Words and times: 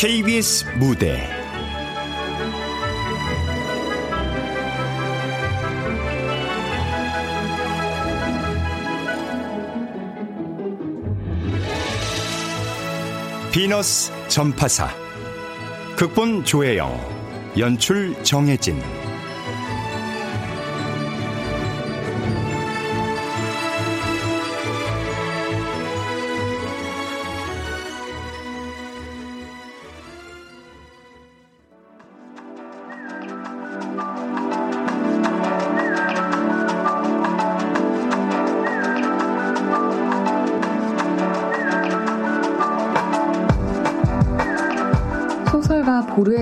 KBS 0.00 0.64
무대. 0.78 1.28
비너스 13.52 14.10
전파사 14.28 14.88
극본 15.98 16.46
조혜영 16.46 16.98
연출 17.58 18.14
정혜진 18.22 18.80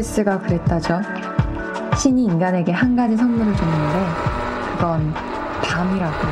보르헤스가 0.08 0.38
그랬다죠. 0.40 1.00
신이 2.00 2.24
인간에게 2.24 2.72
한 2.72 2.96
가지 2.96 3.16
선물을 3.16 3.54
줬는데 3.56 4.06
그건 4.72 5.14
밤이라고. 5.62 6.26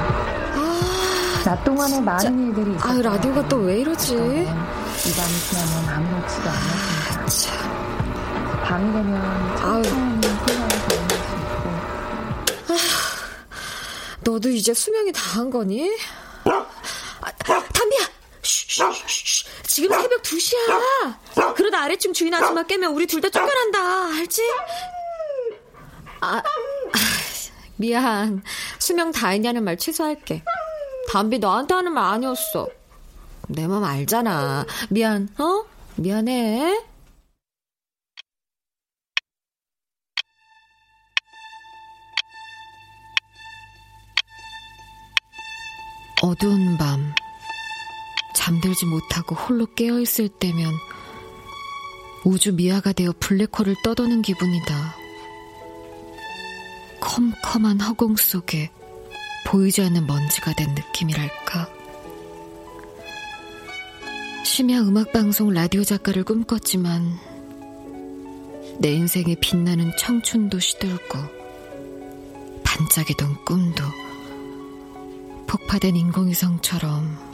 낮 1.45 1.63
동안에 1.65 2.01
많은 2.01 2.49
일들이 2.49 2.75
있었 2.75 2.89
아유, 2.91 3.03
라디오가 3.03 3.47
또 3.49 3.59
왜 3.59 3.79
이러지? 3.81 4.15
이 4.15 4.19
밤이 4.19 4.45
지나면 5.49 5.89
아무렇지도 5.95 6.49
않았습니다. 6.51 7.67
밤이 8.65 8.93
되면. 8.93 9.57
천천히 9.57 9.89
혼란을 10.27 10.69
경험할 10.69 10.71
수 10.71 11.37
있고 11.37 12.75
너도 14.33 14.49
이제 14.51 14.75
수명이 14.75 15.13
다 15.13 15.21
한 15.37 15.51
거니? 15.51 15.89
아, 16.45 16.67
담비야! 17.49 18.16
지금 19.65 19.91
새벽 20.01 20.23
2시야! 20.23 21.55
그러다 21.57 21.83
아래층 21.83 22.13
주인 22.13 22.33
아줌마 22.35 22.63
깨면 22.63 22.93
우리 22.93 23.07
둘 23.07 23.21
다 23.21 23.29
쫓겨난다. 23.31 24.19
알지? 24.19 24.43
아, 26.21 26.37
아, 26.39 26.43
미안. 27.77 28.43
수명 28.79 29.11
다 29.13 29.29
했냐는 29.29 29.65
말 29.65 29.77
취소할게. 29.77 30.43
담비 31.11 31.39
너한테 31.39 31.75
하는 31.75 31.93
말 31.93 32.13
아니었어. 32.15 32.69
내 33.49 33.67
맘 33.67 33.85
알잖아. 33.85 34.67
미안, 34.91 35.29
어? 35.39 35.65
미안해. 35.97 36.81
어두운 46.23 46.77
밤, 46.79 47.15
잠들지 48.47 48.87
못하고 48.87 49.35
홀로 49.35 49.67
깨어있을 49.75 50.29
때면 50.29 50.73
우주 52.23 52.53
미아가 52.53 52.93
되어 52.93 53.13
블랙홀을 53.19 53.75
떠도는 53.83 54.23
기분이다. 54.23 54.95
컴컴한 57.01 57.81
허공 57.81 58.15
속에 58.15 58.71
보이지 59.49 59.83
않는 59.83 60.07
먼지가 60.07 60.55
된 60.55 60.77
느낌이랄까. 60.77 61.69
심야 64.45 64.79
음악 64.83 65.13
방송 65.13 65.51
라디오 65.51 65.83
작가를 65.83 66.23
꿈꿨지만 66.23 67.19
내 68.79 68.93
인생에 68.93 69.35
빛나는 69.41 69.91
청춘도 69.99 70.61
시들고 70.61 71.19
반짝이던 72.63 73.45
꿈도 73.45 73.83
폭파된 75.49 75.97
인공위성처럼 75.97 77.26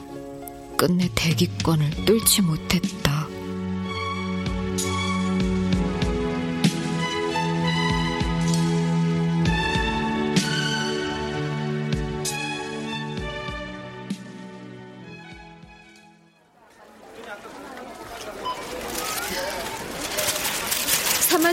끝내 0.83 1.09
대기권을 1.15 1.91
뚫지 2.05 2.43
못했다. 2.43 3.29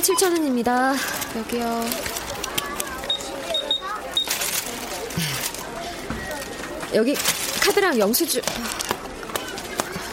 7천 0.01 0.31
원입니다. 0.31 0.95
여기요. 1.35 1.85
여기 6.95 7.13
카드랑 7.62 8.00
영수증. 8.00 8.41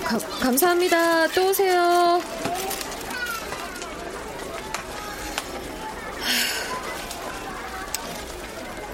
가, 0.07 0.19
감사합니다. 0.41 1.27
또 1.29 1.49
오세요. 1.49 2.21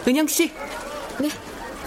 은영 0.08 0.26
씨. 0.26 0.50
네. 1.20 1.28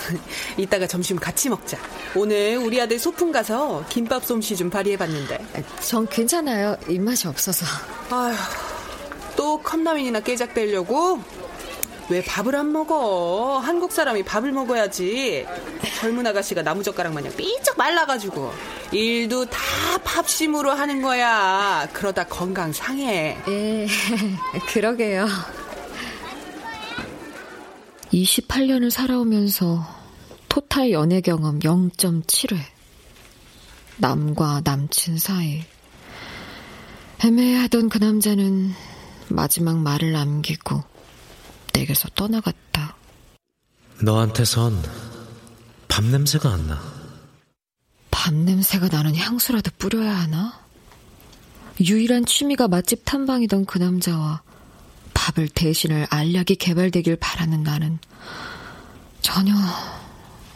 이따가 0.57 0.85
점심 0.85 1.17
같이 1.17 1.49
먹자. 1.49 1.77
오늘 2.15 2.57
우리 2.57 2.79
아들 2.79 2.99
소풍 2.99 3.31
가서 3.31 3.83
김밥 3.89 4.23
솜씨 4.23 4.55
좀 4.55 4.69
발휘해봤는데. 4.69 5.43
전 5.81 6.07
괜찮아요. 6.07 6.77
입맛이 6.87 7.27
없어서. 7.27 7.65
아휴, 8.11 8.35
또 9.35 9.59
컵라면이나 9.61 10.19
깨작 10.19 10.53
대려고? 10.53 11.19
왜 12.09 12.23
밥을 12.23 12.55
안 12.55 12.71
먹어? 12.71 13.57
한국 13.57 13.91
사람이 13.91 14.23
밥을 14.23 14.51
먹어야지. 14.51 15.47
젊은 15.99 16.27
아가씨가 16.27 16.61
나무젓가락 16.61 17.13
마냥 17.13 17.35
삐쩍 17.35 17.75
말라가지고. 17.77 18.53
일도 18.91 19.45
다 19.45 19.59
밥심으로 20.03 20.71
하는 20.71 21.01
거야. 21.01 21.87
그러다 21.93 22.25
건강 22.25 22.71
상해. 22.71 23.37
예, 23.47 23.87
그러게요. 24.71 25.27
28년을 28.13 28.89
살아오면서 28.89 29.85
토탈 30.47 30.91
연애 30.91 31.21
경험 31.21 31.59
0.7회. 31.59 32.57
남과 33.97 34.61
남친 34.63 35.17
사이. 35.17 35.63
애매하던 37.23 37.89
그 37.89 37.97
남자는 37.97 38.73
마지막 39.29 39.77
말을 39.79 40.11
남기고 40.11 40.83
내게서 41.73 42.09
떠나갔다. 42.15 42.95
너한테선 44.01 44.81
밥 45.87 46.03
냄새가 46.05 46.49
안 46.51 46.67
나. 46.67 47.04
밥 48.15 48.33
냄새가 48.33 48.87
나는 48.87 49.13
향수라도 49.13 49.71
뿌려야 49.77 50.15
하나? 50.15 50.57
유일한 51.81 52.25
취미가 52.25 52.69
맛집 52.69 53.03
탐방이던 53.03 53.65
그 53.65 53.77
남자와 53.77 54.41
밥을 55.13 55.49
대신할 55.49 56.07
알약이 56.09 56.55
개발되길 56.55 57.17
바라는 57.17 57.63
나는 57.63 57.99
전혀 59.19 59.53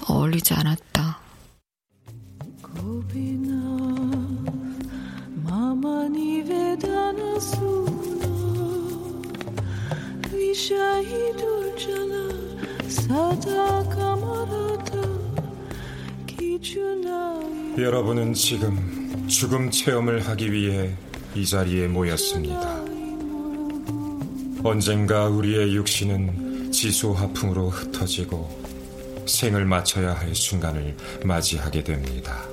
어울리지 0.07 0.53
않았다. 0.53 1.19
여러분은 17.83 18.33
지금 18.33 19.27
죽음 19.27 19.71
체험을 19.71 20.27
하기 20.27 20.51
위해 20.51 20.93
이 21.33 21.45
자리에 21.45 21.87
모였습니다. 21.87 22.83
언젠가 24.63 25.27
우리의 25.27 25.75
육신은 25.75 26.71
지소하풍으로 26.71 27.69
흩어지고 27.69 28.49
생을 29.25 29.65
마쳐야 29.65 30.13
할 30.13 30.35
순간을 30.35 30.95
맞이하게 31.23 31.83
됩니다. 31.83 32.43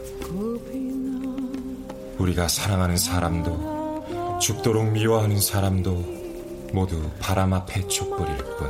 우리가 2.19 2.49
사랑하는 2.49 2.96
사람도 2.96 4.38
죽도록 4.40 4.93
미워하는 4.93 5.40
사람도 5.40 6.70
모두 6.73 7.02
바람 7.19 7.52
앞에 7.52 7.87
촛불일 7.88 8.37
뿐. 8.37 8.69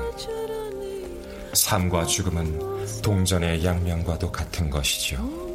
삶과 1.52 2.06
죽음은 2.06 3.02
동전의 3.02 3.64
양면과도 3.64 4.30
같은 4.32 4.70
것이죠. 4.70 5.45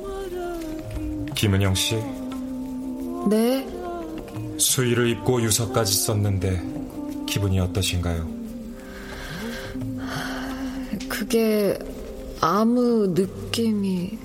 김은영 1.42 1.74
씨. 1.74 1.96
네. 3.28 3.68
수의를 4.60 5.10
입고 5.10 5.42
유서까지 5.42 5.92
썼는데 5.92 6.62
기분이 7.26 7.60
어떠신가요? 7.60 8.30
그게 11.10 11.80
아무 12.42 13.08
느낌이 13.16 14.20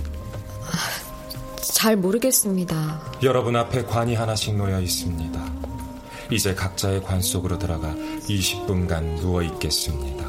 잘 1.72 1.96
모르겠습니다. 1.96 3.14
여러분 3.22 3.56
앞에 3.56 3.84
관이 3.84 4.14
하나씩 4.14 4.54
놓여 4.54 4.78
있습니다. 4.78 5.52
이제 6.30 6.54
각자의 6.54 7.02
관 7.02 7.22
속으로 7.22 7.58
들어가 7.58 7.94
20분간 8.28 9.20
누워 9.20 9.42
있겠습니다. 9.42 10.22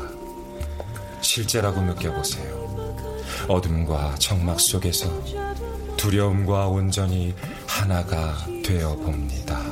실제라고 1.19 1.81
느껴보세요. 1.81 2.56
어둠과 3.50 4.16
정막 4.19 4.62
속에서 4.62 5.12
두려움과 5.98 6.68
온전히 6.68 7.34
하나가 7.68 8.36
되어 8.64 8.96
봅니다. 8.96 9.67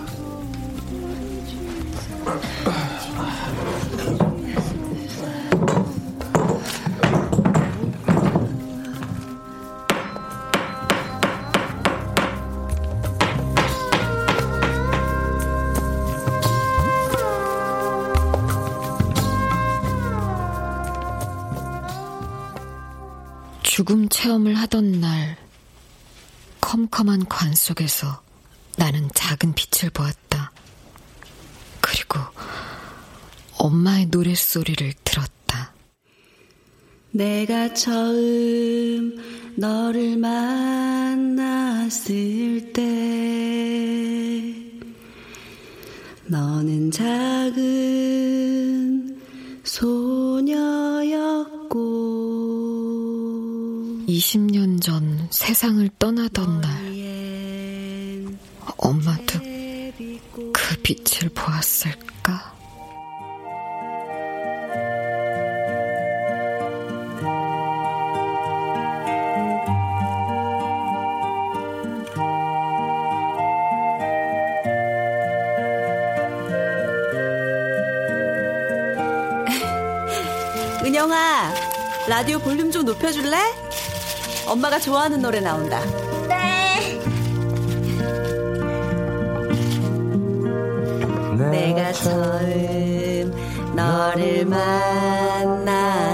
컴컴한 26.96 27.26
관 27.28 27.54
속에서 27.54 28.24
나는 28.78 29.10
작은 29.14 29.54
빛을 29.54 29.90
보았다. 29.90 30.54
그리고 31.82 32.20
엄마의 33.58 34.06
노랫소리를 34.06 34.94
들었다. 35.04 35.74
내가 37.12 37.74
처음 37.74 39.18
너를 39.58 40.16
만났을 40.16 41.92
때 42.72 42.82
너는 46.28 46.92
작은 46.92 47.60
소녀 49.66 50.85
20년 54.26 54.82
전 54.82 55.28
세상을 55.30 55.88
떠나던 56.00 56.60
날 56.60 56.72
엄마도 58.78 59.40
그 60.52 60.76
빛을 60.82 61.30
보았을까? 61.30 62.56
은영아 80.84 81.54
라디오 82.08 82.40
볼륨 82.40 82.72
좀 82.72 82.86
높여줄래? 82.86 83.38
엄마가 84.48 84.80
좋아하는 84.80 85.22
노래 85.22 85.40
나온다 85.40 85.80
네. 86.28 87.00
내가 91.52 91.92
처음 91.92 93.34
너를 93.76 94.46
만났 94.46 96.05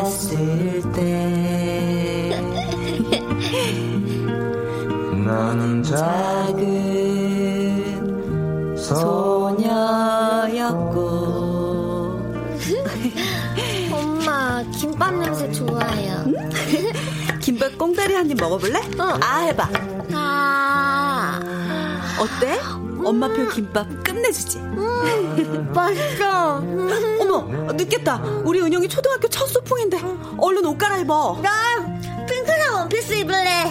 먹어볼래? 18.42 18.80
어. 19.00 19.18
아 19.22 19.38
해봐 19.40 19.70
아, 20.14 21.40
어때? 22.20 22.60
엄마표 23.04 23.48
김밥 23.50 23.88
끝내주지 24.04 24.60
맛있어. 25.74 26.58
어머 27.20 27.74
늦겠다 27.74 28.18
우리 28.44 28.62
은영이 28.62 28.88
초등학교 28.90 29.28
첫 29.28 29.48
소풍인데 29.48 30.00
얼른 30.38 30.66
옷 30.66 30.78
갈아입어 30.78 31.40
나 31.42 31.52
핑크색 32.28 32.74
원피스 32.74 33.14
입을래. 33.14 33.66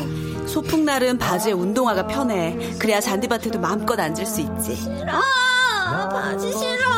소풍 0.49 0.84
날은 0.84 1.19
바지에 1.19 1.52
운동화가 1.52 2.08
편해 2.08 2.75
그래야 2.81 3.00
잔디밭에도 3.00 3.61
마음껏 3.61 3.99
앉을 3.99 4.26
수 4.26 4.40
있지 4.40 4.76
아, 5.08 6.08
바지 6.08 6.50
싫어. 6.52 6.88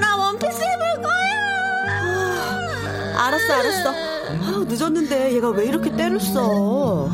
나 0.00 0.16
원피스 0.16 0.56
입을 0.58 1.02
거야. 1.02 1.14
알았어 3.26 3.52
알았어 3.52 3.90
아우, 3.90 3.94
늦었는데 4.68 5.32
얘가 5.34 5.48
왜 5.50 5.66
이렇게 5.66 5.94
때를 5.94 6.20
써? 6.20 7.08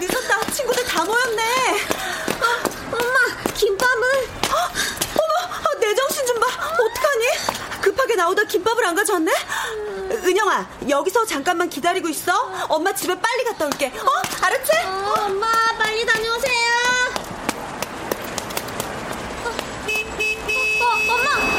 늦었다. 0.00 0.50
친구들 0.52 0.84
다 0.84 1.04
모였네. 1.04 1.42
엄마, 2.92 3.52
김밥은? 3.54 4.02
어머 4.52 5.80
내 5.80 5.94
정신 5.94 6.26
좀 6.26 6.38
봐. 6.40 6.46
어떡하니? 6.46 7.80
급하게 7.80 8.16
나오다 8.16 8.44
김밥을 8.44 8.84
안 8.84 8.94
가져왔네? 8.94 9.32
은영아 10.24 10.68
여기서 10.88 11.24
잠깐만 11.26 11.68
기다리고 11.68 12.08
있어. 12.08 12.32
엄마 12.68 12.92
집에 12.94 13.18
빨리 13.18 13.44
갔다 13.44 13.66
올게. 13.66 13.86
어? 13.88 14.44
알았지? 14.44 14.72
어, 14.86 15.14
엄마, 15.26 15.46
빨리 15.78 16.04
다녀오세요. 16.04 16.75
어, 21.16 21.55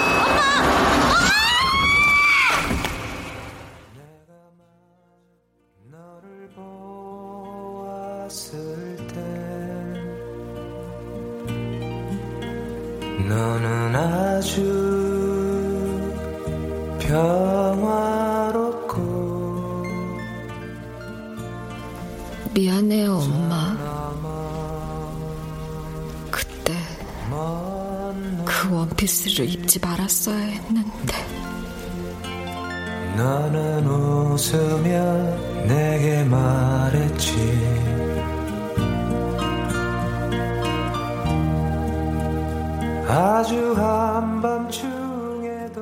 한밤중에도 43.87 45.77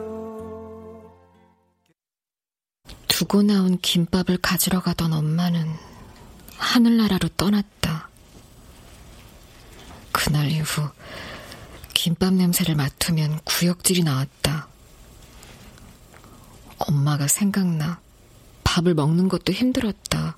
두고 3.07 3.41
나온 3.41 3.79
김밥을 3.79 4.37
가지러 4.37 4.81
가던 4.81 5.13
엄마는 5.13 5.67
하늘나라로 6.57 7.29
떠났다. 7.29 8.09
그날 10.11 10.51
이후 10.51 10.89
김밥 11.93 12.33
냄새를 12.33 12.75
맡으면 12.75 13.39
구역질이 13.43 14.03
나왔다. 14.03 14.67
엄마가 16.77 17.27
생각나 17.27 17.99
밥을 18.63 18.93
먹는 18.93 19.29
것도 19.29 19.51
힘들었다. 19.51 20.37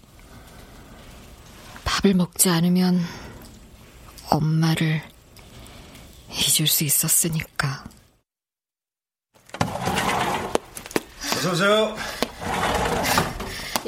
밥을 1.84 2.14
먹지 2.14 2.50
않으면 2.50 3.02
엄마를 4.30 5.02
잊을 6.30 6.68
수 6.68 6.84
있었으니까. 6.84 7.84
어서 11.38 11.52
오세요. 11.52 11.96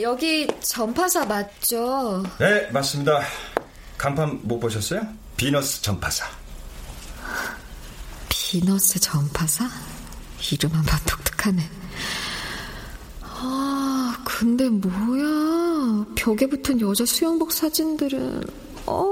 여기 0.02 0.48
전파사 0.62 1.26
맞죠? 1.26 2.24
네, 2.40 2.70
맞습니다. 2.72 3.22
간판 3.98 4.40
못 4.44 4.60
보셨어요? 4.60 5.02
비너스 5.36 5.82
전파사. 5.82 6.26
비너스 8.30 9.00
전파사? 9.00 9.70
이름만 10.52 10.84
봐 10.84 10.98
독특하네. 11.06 11.70
아, 13.22 14.24
근데 14.26 14.70
뭐야. 14.70 16.06
벽에 16.16 16.48
붙은 16.48 16.80
여자 16.82 17.06
수영복 17.06 17.52
사진들은, 17.52 18.44
어, 18.86 19.06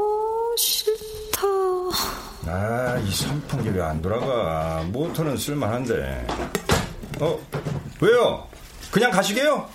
싫다. 0.58 1.42
아, 2.48 2.98
이 3.06 3.12
선풍기 3.12 3.70
왜 3.70 3.82
안 3.82 4.02
돌아가? 4.02 4.84
모터는 4.88 5.38
쓸만한데. 5.38 6.28
어, 7.20 7.40
왜요? 8.00 8.48
그냥 8.92 9.12
가시게요? 9.12 9.68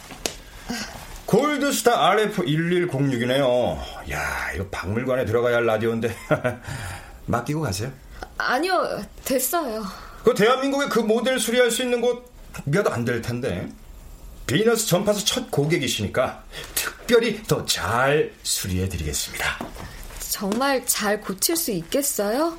골드스타 1.26 2.14
RF1106이네요. 2.16 3.78
야, 4.10 4.52
이거 4.54 4.66
박물관에 4.70 5.24
들어가야 5.24 5.56
할 5.56 5.66
라디오인데. 5.66 6.14
맡기고 7.26 7.60
가세요. 7.62 7.90
아니요, 8.38 9.02
됐어요. 9.24 9.84
그 10.24 10.34
대한민국의 10.34 10.88
그 10.88 10.98
모델 11.00 11.38
수리할 11.38 11.70
수 11.70 11.82
있는 11.82 12.00
곳 12.00 12.30
몇 12.66 12.86
안 12.92 13.04
될 13.04 13.22
텐데. 13.22 13.68
비너스 14.46 14.86
전파사 14.86 15.20
첫 15.24 15.50
고객이시니까 15.50 16.42
특별히 16.74 17.42
더 17.44 17.64
잘 17.64 18.32
수리해 18.42 18.88
드리겠습니다. 18.88 19.58
정말 20.42 20.84
잘 20.86 21.20
고칠 21.20 21.56
수 21.56 21.70
있겠어요? 21.70 22.58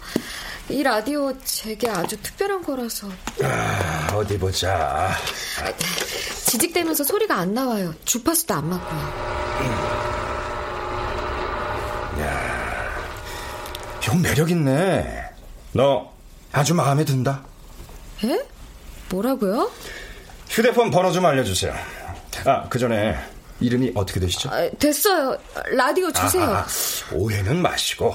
이 0.69 0.81
라디오 0.83 1.37
제게 1.43 1.89
아주 1.89 2.15
특별한 2.21 2.63
거라서. 2.63 3.09
아, 3.43 4.07
어디 4.13 4.39
보자. 4.39 5.11
지직대면서 6.45 7.03
소리가 7.03 7.35
안 7.35 7.53
나와요. 7.53 7.93
주파수도 8.05 8.53
안 8.53 8.69
맞고요. 8.69 9.01
야, 12.21 13.01
형 13.99 14.21
매력 14.21 14.49
있네. 14.49 15.25
너 15.73 16.09
아주 16.53 16.73
마음에 16.73 17.03
든다. 17.03 17.43
에? 18.23 18.47
뭐라고요? 19.09 19.69
휴대폰 20.47 20.89
번호 20.89 21.11
좀 21.11 21.25
알려주세요. 21.25 21.73
아, 22.45 22.63
그 22.69 22.79
전에 22.79 23.17
이름이 23.63 23.93
어떻게 23.95 24.19
되시죠? 24.19 24.49
아, 24.51 24.69
됐어요. 24.77 25.37
라디오 25.71 26.11
주세요. 26.11 26.43
아, 26.43 26.67
오해는 27.13 27.61
마시고 27.61 28.13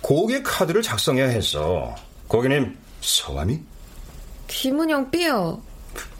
고객 0.00 0.42
카드를 0.44 0.82
작성해야 0.82 1.26
해서 1.28 1.94
고객님 2.28 2.76
성함이 3.00 3.60
김은영 4.46 5.10
B요. 5.10 5.62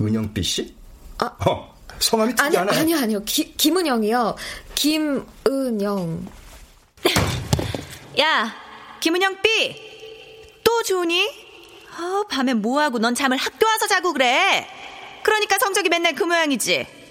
은영 0.00 0.32
B 0.32 0.42
씨? 0.42 0.74
아, 1.18 1.26
어, 1.46 1.74
성함이 1.98 2.34
아니, 2.38 2.50
특이하네. 2.56 2.78
아니요, 2.78 2.96
아니요. 2.98 3.22
기, 3.24 3.54
김은영이요. 3.54 4.36
김은영. 4.74 6.26
야, 8.20 8.54
김은영 9.00 9.42
B. 9.42 9.76
또 10.64 10.82
좋으니? 10.82 11.28
어, 11.98 12.24
밤에 12.28 12.54
뭐하고 12.54 12.98
넌 12.98 13.14
잠을 13.14 13.36
학교 13.36 13.66
와서 13.66 13.86
자고 13.86 14.12
그래. 14.12 14.66
그러니까 15.22 15.58
성적이 15.58 15.90
맨날 15.90 16.14
그 16.14 16.24
모양이지. 16.24 17.03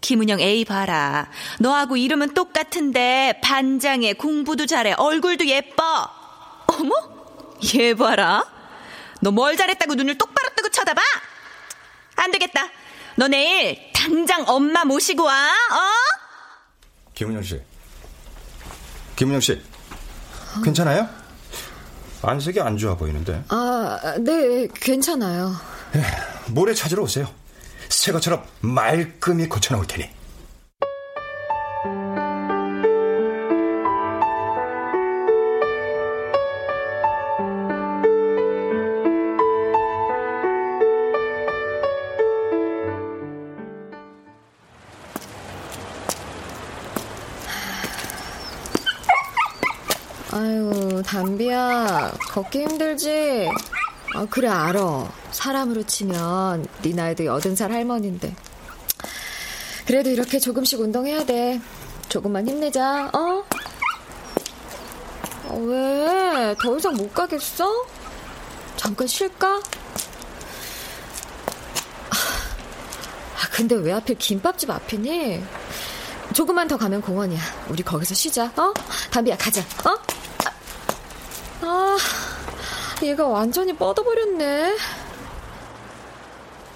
김은영 0.00 0.40
A 0.40 0.64
봐라. 0.64 1.28
너하고 1.58 1.96
이름은 1.96 2.34
똑같은데 2.34 3.38
반장해, 3.42 4.14
공부도 4.14 4.66
잘해, 4.66 4.94
얼굴도 4.94 5.46
예뻐. 5.46 6.08
어머? 6.68 6.94
얘 7.74 7.94
봐라. 7.94 8.44
너 9.20 9.30
뭘 9.30 9.56
잘했다고 9.56 9.94
눈을 9.94 10.16
똑바로 10.16 10.48
뜨고 10.56 10.70
쳐다봐? 10.70 11.00
안 12.16 12.30
되겠다. 12.30 12.68
너 13.16 13.28
내일 13.28 13.78
당장 13.92 14.44
엄마 14.46 14.84
모시고 14.84 15.24
와. 15.24 15.34
어? 15.46 15.78
김은영 17.14 17.42
씨. 17.42 17.60
김은영 19.16 19.40
씨. 19.40 19.60
괜찮아요? 20.64 21.06
안색이 22.22 22.60
안 22.60 22.76
좋아 22.78 22.94
보이는데. 22.96 23.44
아, 23.48 23.98
네, 24.20 24.66
괜찮아요. 24.74 25.54
모레 26.48 26.72
찾으러 26.74 27.02
오세요. 27.02 27.28
새 27.90 28.12
것처럼 28.12 28.42
말끔히 28.60 29.48
고쳐놓을 29.48 29.86
테니. 29.86 30.08
아유, 50.32 51.02
담비야, 51.04 52.12
걷기 52.28 52.60
힘들지? 52.60 53.50
아, 54.14 54.26
그래, 54.28 54.48
알아. 54.48 55.12
사람으로 55.30 55.84
치면 55.84 56.66
네 56.82 56.92
나이도 56.92 57.24
여든 57.24 57.54
살 57.54 57.70
할머니인데. 57.72 58.34
그래도 59.86 60.10
이렇게 60.10 60.38
조금씩 60.38 60.80
운동해야 60.80 61.24
돼. 61.24 61.60
조금만 62.08 62.46
힘내자, 62.46 63.10
어? 63.12 63.44
어, 65.44 65.56
왜? 65.58 66.54
더 66.60 66.76
이상 66.76 66.94
못 66.94 67.12
가겠어? 67.14 67.86
잠깐 68.76 69.06
쉴까? 69.06 69.60
아, 72.10 73.48
근데 73.52 73.76
왜 73.76 73.92
하필 73.92 74.16
김밥집 74.18 74.70
앞이니? 74.70 75.42
조금만 76.32 76.66
더 76.66 76.76
가면 76.76 77.00
공원이야. 77.02 77.40
우리 77.68 77.82
거기서 77.82 78.14
쉬자, 78.14 78.46
어? 78.56 78.72
담비야, 79.10 79.36
가자, 79.36 79.60
어? 79.88 80.19
아, 83.00 83.06
얘가 83.06 83.26
완전히 83.26 83.74
뻗어버렸네. 83.74 84.76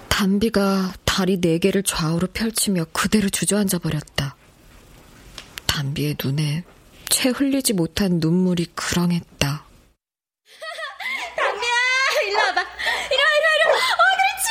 담비가 0.09 0.93
다리 1.03 1.39
네 1.39 1.59
개를 1.59 1.83
좌우로 1.83 2.27
펼치며 2.27 2.85
그대로 2.93 3.29
주저앉아 3.29 3.79
버렸다. 3.79 4.35
담비의 5.67 6.15
눈에 6.23 6.63
채 7.09 7.29
흘리지 7.29 7.73
못한 7.73 8.19
눈물이 8.19 8.67
그렁했다. 8.75 9.65
담비야, 11.35 11.71
일로 12.27 12.39
와봐. 12.39 12.61
이리 12.61 13.21
와, 13.21 13.29
이리 13.37 13.45
와, 13.45 13.51
이리 13.55 13.69
와. 13.69 13.75
어, 13.75 14.03
그렇지. 14.17 14.47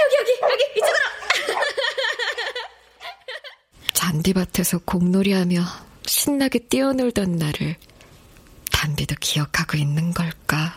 여기, 0.00 0.14
여기, 0.18 0.30
여기, 0.52 0.62
이쪽으로. 0.78 1.60
잔디밭에서 3.92 4.78
공놀이하며 4.84 5.62
신나게 6.06 6.60
뛰어놀던 6.68 7.36
나를 7.36 7.76
담비도 8.80 9.16
기억하고 9.20 9.76
있는 9.76 10.14
걸까? 10.14 10.72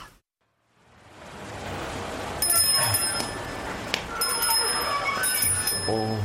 어, 5.88 6.20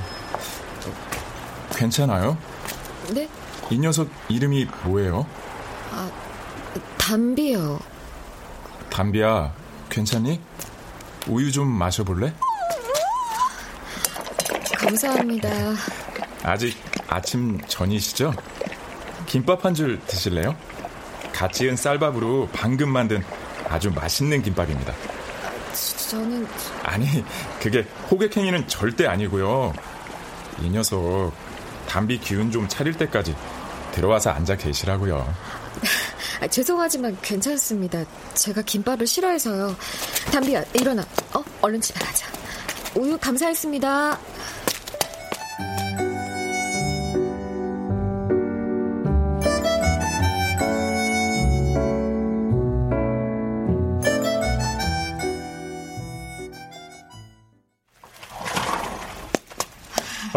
괜찮아요? 1.77 2.37
네? 3.15 3.29
이 3.71 3.79
녀석 3.79 4.09
이름이 4.29 4.67
뭐예요? 4.85 5.25
아, 5.93 6.11
담비요. 6.99 7.79
담비야, 8.91 9.53
괜찮니? 9.89 10.41
우유 11.29 11.53
좀 11.53 11.69
마셔볼래? 11.69 12.35
감사합니다. 14.77 15.49
아직 16.43 16.77
아침 17.09 17.61
전이시죠? 17.67 18.33
김밥 19.27 19.65
한 19.65 19.75
줄 19.75 20.01
드실래요? 20.07 20.57
갓 21.39 21.53
지은 21.53 21.77
쌀밥으로 21.77 22.49
방금 22.53 22.89
만든 22.89 23.23
아주 23.69 23.93
맛있는 23.93 24.43
김밥입니다. 24.43 24.93
저는 26.11 26.45
아니, 26.83 27.25
그게 27.63 27.87
호객행위는 28.11 28.67
절대 28.67 29.07
아니고요. 29.07 29.73
이 30.61 30.69
녀석 30.69 31.33
담비 31.87 32.19
기운 32.19 32.51
좀 32.51 32.67
차릴 32.67 32.95
때까지 32.95 33.37
들어와서 33.93 34.31
앉아 34.31 34.57
계시라고요. 34.57 35.33
아, 36.43 36.49
죄송하지만 36.49 37.17
괜찮습니다. 37.23 38.03
제가 38.35 38.63
김밥을 38.63 39.07
싫어해서요. 39.07 39.77
담비야, 40.33 40.65
일어나. 40.75 41.07
어? 41.35 41.45
얼른 41.61 41.81
집에 41.81 42.01
가자. 42.05 42.27
우유 42.97 43.17
감사했습니다. 43.17 44.19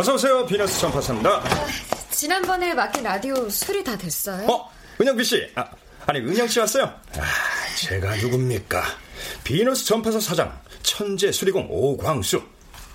어서 0.01 0.15
오세요. 0.15 0.43
비너스 0.47 0.79
전파사입니다. 0.79 1.43
지난번에 2.09 2.73
맡긴 2.73 3.03
라디오 3.03 3.47
수리 3.51 3.83
다 3.83 3.95
됐어요? 3.95 4.47
어, 4.47 4.67
은영비 4.99 5.23
씨. 5.23 5.47
아, 5.53 5.63
아니 6.07 6.17
은영 6.21 6.47
씨 6.47 6.59
왔어요? 6.59 6.85
아, 6.85 7.21
제가 7.77 8.15
누굽니까? 8.15 8.81
비너스 9.43 9.85
전파사 9.85 10.19
사장 10.19 10.59
천재 10.81 11.31
수리공 11.31 11.67
오광수. 11.69 12.41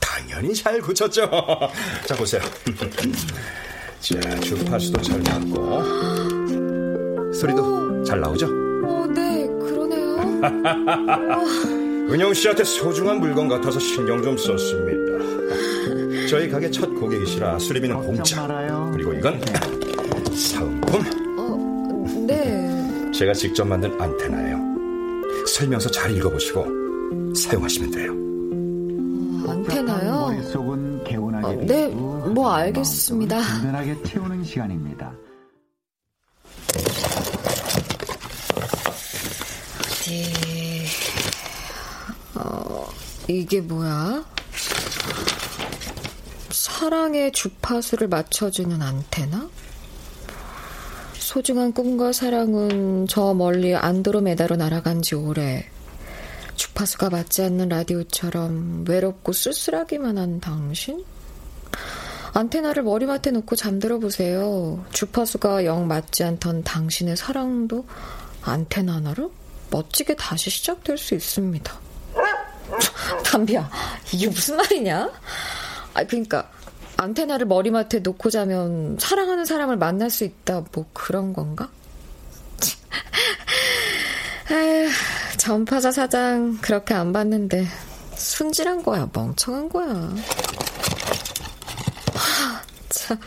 당연히 0.01 0.53
잘 0.53 0.81
고쳤죠. 0.81 1.31
자, 2.07 2.17
보세요. 2.17 2.43
자, 4.03 4.41
주파수도 4.41 5.01
잘 5.01 5.21
맞고, 5.21 5.83
소리도 7.33 8.03
잘 8.03 8.19
나오죠? 8.19 8.47
어, 8.85 9.07
네, 9.15 9.47
그러네요. 9.61 10.17
은영 12.13 12.35
씨한테 12.35 12.65
소중한 12.65 13.21
물건 13.21 13.47
같아서 13.47 13.79
신경 13.79 14.21
좀 14.21 14.37
썼습니다. 14.37 15.06
저희 16.29 16.49
가게 16.49 16.71
첫 16.71 16.87
고객이시라 16.95 17.59
수리비는 17.59 17.97
공짜. 18.03 18.47
그리고 18.93 19.13
이건 19.13 19.41
사은품. 20.35 21.05
어, 21.39 22.25
네. 22.27 23.11
제가 23.13 23.33
직접 23.33 23.65
만든 23.65 23.99
안테나예요. 24.01 24.59
설명서 25.47 25.91
잘 25.91 26.11
읽어보시고 26.17 27.35
사용하시면 27.35 27.91
돼요. 27.93 28.13
안테나요? 29.49 30.13
머릿속은 30.27 31.05
개운하게 31.05 31.47
어, 31.47 31.53
네, 31.65 31.89
뭐 31.89 32.51
알겠습니다. 32.53 33.41
든든하게 33.41 34.03
채우는 34.03 34.43
시간입니다. 34.45 35.13
어디, 39.81 40.87
어, 42.35 42.89
이게 43.29 43.61
뭐야? 43.61 44.25
사랑의 46.87 47.33
주파수를 47.33 48.07
맞춰주는 48.07 48.81
안테나? 48.81 49.51
소중한 51.15 51.73
꿈과 51.73 52.13
사랑은 52.13 53.09
저 53.09 53.35
멀리 53.35 53.75
안드로메다로 53.75 54.55
날아간 54.55 55.03
지 55.03 55.17
오래. 55.17 55.69
주파수가 56.55 57.11
맞지 57.11 57.43
않는 57.43 57.71
라디오처럼 57.71 58.85
외롭고 58.87 59.33
쓸쓸하기만 59.33 60.17
한 60.17 60.39
당신? 60.39 61.05
안테나를 62.35 62.85
머리맡에 62.85 63.33
놓고 63.33 63.57
잠들어 63.57 63.99
보세요. 63.99 64.85
주파수가 64.93 65.65
영 65.65 65.89
맞지 65.89 66.23
않던 66.23 66.63
당신의 66.63 67.17
사랑도 67.17 67.85
안테나 68.43 68.95
하나로 68.95 69.33
멋지게 69.73 70.15
다시 70.15 70.51
시작될 70.51 70.99
수 70.99 71.17
있습니다. 71.17 71.81
담비야, 73.27 73.69
이게 74.13 74.29
무슨 74.29 74.55
말이냐? 74.59 75.11
아, 75.95 76.05
그러니까 76.05 76.49
안테나를 76.97 77.47
머리맡에 77.47 78.01
놓고 78.01 78.31
자면 78.31 78.97
사랑하는 78.99 79.45
사람을 79.45 79.77
만날 79.77 80.11
수 80.11 80.25
있다, 80.25 80.65
뭐 80.73 80.87
그런 80.93 81.33
건가? 81.33 81.69
에휴, 84.51 84.89
전파자 85.37 85.93
사장 85.93 86.59
그렇게 86.61 86.95
안 86.95 87.13
봤는데 87.13 87.67
순진한 88.15 88.83
거야, 88.83 89.09
멍청한 89.13 89.69
거야. 89.69 89.89
하, 92.15 92.63
참, 92.89 93.19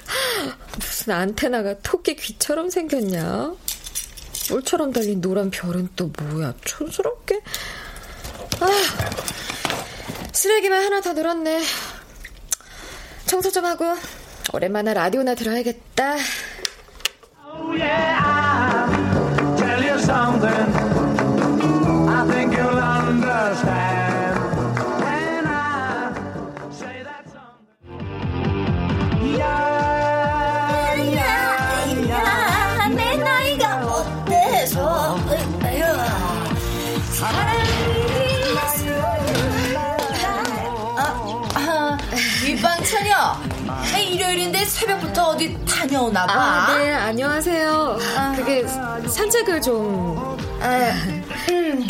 무슨 0.75 1.13
안테나가 1.13 1.75
토끼 1.83 2.15
귀처럼 2.15 2.69
생겼냐? 2.69 3.53
뿔처럼 4.49 4.91
달린 4.91 5.21
노란 5.21 5.51
별은 5.51 5.89
또 5.95 6.11
뭐야? 6.17 6.55
촌스럽게. 6.65 7.39
아, 8.61 8.67
쓰레기만 10.33 10.83
하나 10.83 11.01
더 11.01 11.13
늘었네. 11.13 11.61
청소 13.29 13.51
좀 13.51 13.63
하고 13.63 13.85
오랜만에 14.53 14.91
라디오나 14.95 15.35
들어야겠다. 15.35 16.15
Oh 17.45 17.79
yeah, 17.79 18.09
일요일인데 44.09 44.65
새벽부터 44.65 45.29
어디 45.29 45.55
다녀오나 45.65 46.25
봐. 46.25 46.33
아, 46.33 46.77
네, 46.77 46.93
안녕하세요. 46.93 47.97
그게 48.35 48.65
산책을 48.67 49.61
좀. 49.61 50.37
음. 51.49 51.87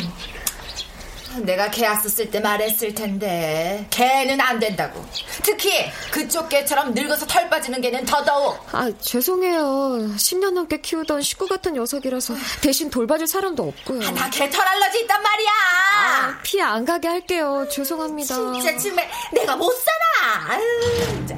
내가 1.46 1.70
개 1.72 1.88
왔었을 1.88 2.30
때 2.32 2.40
말했을 2.42 2.94
텐데 2.94 3.86
개는 3.92 4.42
안 4.42 4.60
된다고. 4.60 5.06
특히 5.42 5.90
그쪽 6.12 6.50
개처럼 6.50 6.94
늙어서 6.94 7.26
털 7.26 7.50
빠지는 7.50 7.80
개는 7.80 8.04
더더욱. 8.04 8.58
아, 8.74 8.92
죄송해요. 9.00 9.62
10년 10.18 10.52
넘게 10.52 10.82
키우던 10.82 11.22
식구 11.22 11.48
같은 11.48 11.74
녀석이라서 11.74 12.34
대신 12.62 12.90
돌봐줄 12.90 13.28
사람도 13.28 13.64
없고요. 13.64 14.06
아, 14.06 14.12
나개 14.12 14.50
털 14.50 14.68
알러지 14.68 15.00
있단 15.02 15.22
말이야. 15.22 15.50
아, 15.50 16.40
피해 16.44 16.64
안 16.64 16.84
가게 16.84 17.08
할게요. 17.08 17.66
죄송합니다. 17.72 18.36
진짜 18.36 18.78
정말 18.78 19.10
내가 19.32 19.56
못 19.56 19.72
살아. 19.72 20.54
아유, 20.56 20.64
진짜. 21.06 21.38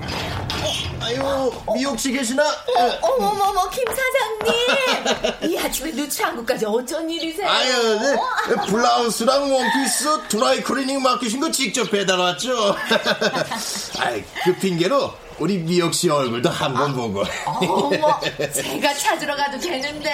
아유, 1.02 1.52
미옥 1.74 2.00
씨 2.00 2.12
계시나? 2.12 2.44
어, 2.44 3.00
어머머머, 3.02 3.70
김 3.70 3.84
사장님. 3.88 5.52
이 5.52 5.58
아침에 5.58 5.92
누추한 5.92 6.26
곳까지 6.26 6.66
어쩐 6.66 7.10
일이세요? 7.10 7.50
아유, 7.50 8.00
네. 8.00 8.16
블라우스랑 8.70 9.52
원피스 9.52 10.28
드라이 10.28 10.62
클리닝 10.62 11.02
맡기신 11.02 11.40
거 11.40 11.52
직접 11.52 11.90
배달 11.90 12.20
왔죠? 12.20 12.76
아이, 14.00 14.24
그 14.44 14.56
핑계로 14.58 15.14
우리 15.40 15.58
미옥 15.58 15.94
씨 15.94 16.10
얼굴도 16.10 16.50
한번 16.50 16.96
보고. 16.96 17.24
어머, 17.46 18.20
제가 18.54 18.94
찾으러 18.94 19.36
가도 19.36 19.60
되는데. 19.60 20.12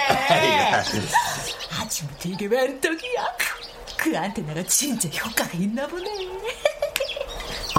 아침부터 1.80 2.28
이게 2.30 2.46
웬 2.46 2.80
떡이야? 2.80 3.36
그 3.98 4.16
안테나가 4.16 4.62
진짜 4.64 5.08
효과가 5.08 5.50
있나 5.54 5.86
보네. 5.86 6.10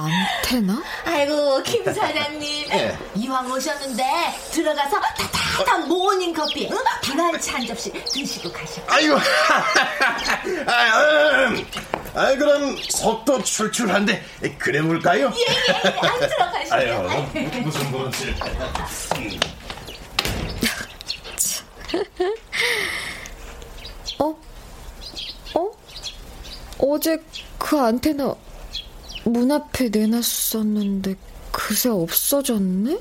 안테나? 0.05 0.83
아이고, 1.05 1.61
김 1.63 1.83
사장님. 1.83 2.69
예. 2.71 2.97
이왕 3.15 3.51
오셨는데, 3.51 4.03
들어가서 4.51 4.99
따뜻한 4.99 5.87
모닝 5.87 6.33
커피, 6.33 6.69
응? 6.71 6.77
브런치 7.03 7.49
한 7.51 7.65
접시 7.65 7.91
드시고 7.91 8.51
가시고. 8.51 8.85
아이고, 8.87 9.17
아유, 10.67 11.47
음. 11.47 11.67
아이, 12.15 12.37
그럼 12.37 12.77
속도 12.89 13.41
출출한데, 13.43 14.23
그래 14.57 14.81
볼까요? 14.81 15.31
예, 15.35 15.39
예, 15.39 15.73
예. 15.85 16.07
안 16.07 16.19
들어가시죠. 16.19 16.75
아유, 16.75 17.61
무슨 17.63 17.91
뭔지. 17.91 18.35
어? 24.19 24.35
어? 25.55 25.71
어제 26.79 27.17
그 27.57 27.79
안테나 27.79 28.35
문 29.25 29.51
앞에 29.51 29.89
내놨었는데 29.89 31.15
그새 31.51 31.89
없어졌네? 31.89 32.99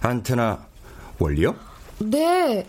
안테나 0.00 0.66
원리요? 1.18 1.56
네. 1.98 2.66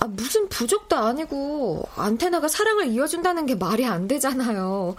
아, 0.00 0.06
무슨 0.06 0.48
부족도 0.48 0.96
아니고 0.96 1.88
안테나가 1.96 2.48
사랑을 2.48 2.88
이어준다는 2.88 3.46
게 3.46 3.54
말이 3.54 3.86
안 3.86 4.08
되잖아요. 4.08 4.96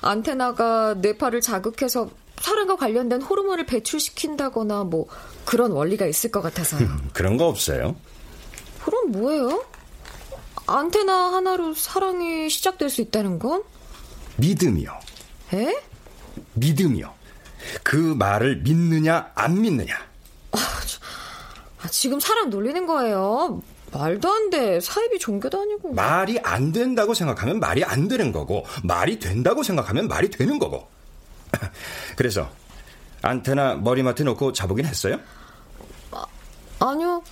안테나가 0.00 0.94
뇌파를 0.94 1.40
자극해서 1.40 2.08
사랑과 2.40 2.76
관련된 2.76 3.22
호르몬을 3.22 3.66
배출시킨다거나 3.66 4.84
뭐 4.84 5.06
그런 5.44 5.72
원리가 5.72 6.06
있을 6.06 6.30
것 6.30 6.40
같아서요. 6.40 6.88
그런 7.12 7.36
거 7.36 7.46
없어요. 7.46 7.96
그럼 8.84 9.12
뭐예요? 9.12 9.64
안테나 10.66 11.32
하나로 11.32 11.74
사랑이 11.74 12.50
시작될 12.50 12.90
수 12.90 13.00
있다는 13.00 13.38
건? 13.38 13.62
믿음이요. 14.36 14.92
에? 15.54 15.76
믿음이요. 16.54 17.12
그 17.82 17.96
말을 17.96 18.58
믿느냐 18.58 19.32
안 19.34 19.60
믿느냐. 19.60 19.94
아, 20.52 21.88
지금 21.90 22.20
사람 22.20 22.50
놀리는 22.50 22.86
거예요. 22.86 23.62
말도 23.92 24.30
안 24.30 24.50
돼. 24.50 24.80
사이비 24.80 25.18
종교도 25.18 25.60
아니고. 25.60 25.94
말이 25.94 26.38
안 26.42 26.72
된다고 26.72 27.14
생각하면 27.14 27.58
말이 27.60 27.84
안 27.84 28.08
되는 28.08 28.32
거고 28.32 28.64
말이 28.84 29.18
된다고 29.18 29.62
생각하면 29.62 30.08
말이 30.08 30.30
되는 30.30 30.58
거고. 30.58 30.86
그래서 32.16 32.50
안테나 33.22 33.76
머리맡에 33.76 34.24
놓고 34.24 34.52
자보긴 34.52 34.86
했어요? 34.86 35.18
아니요. 36.80 37.22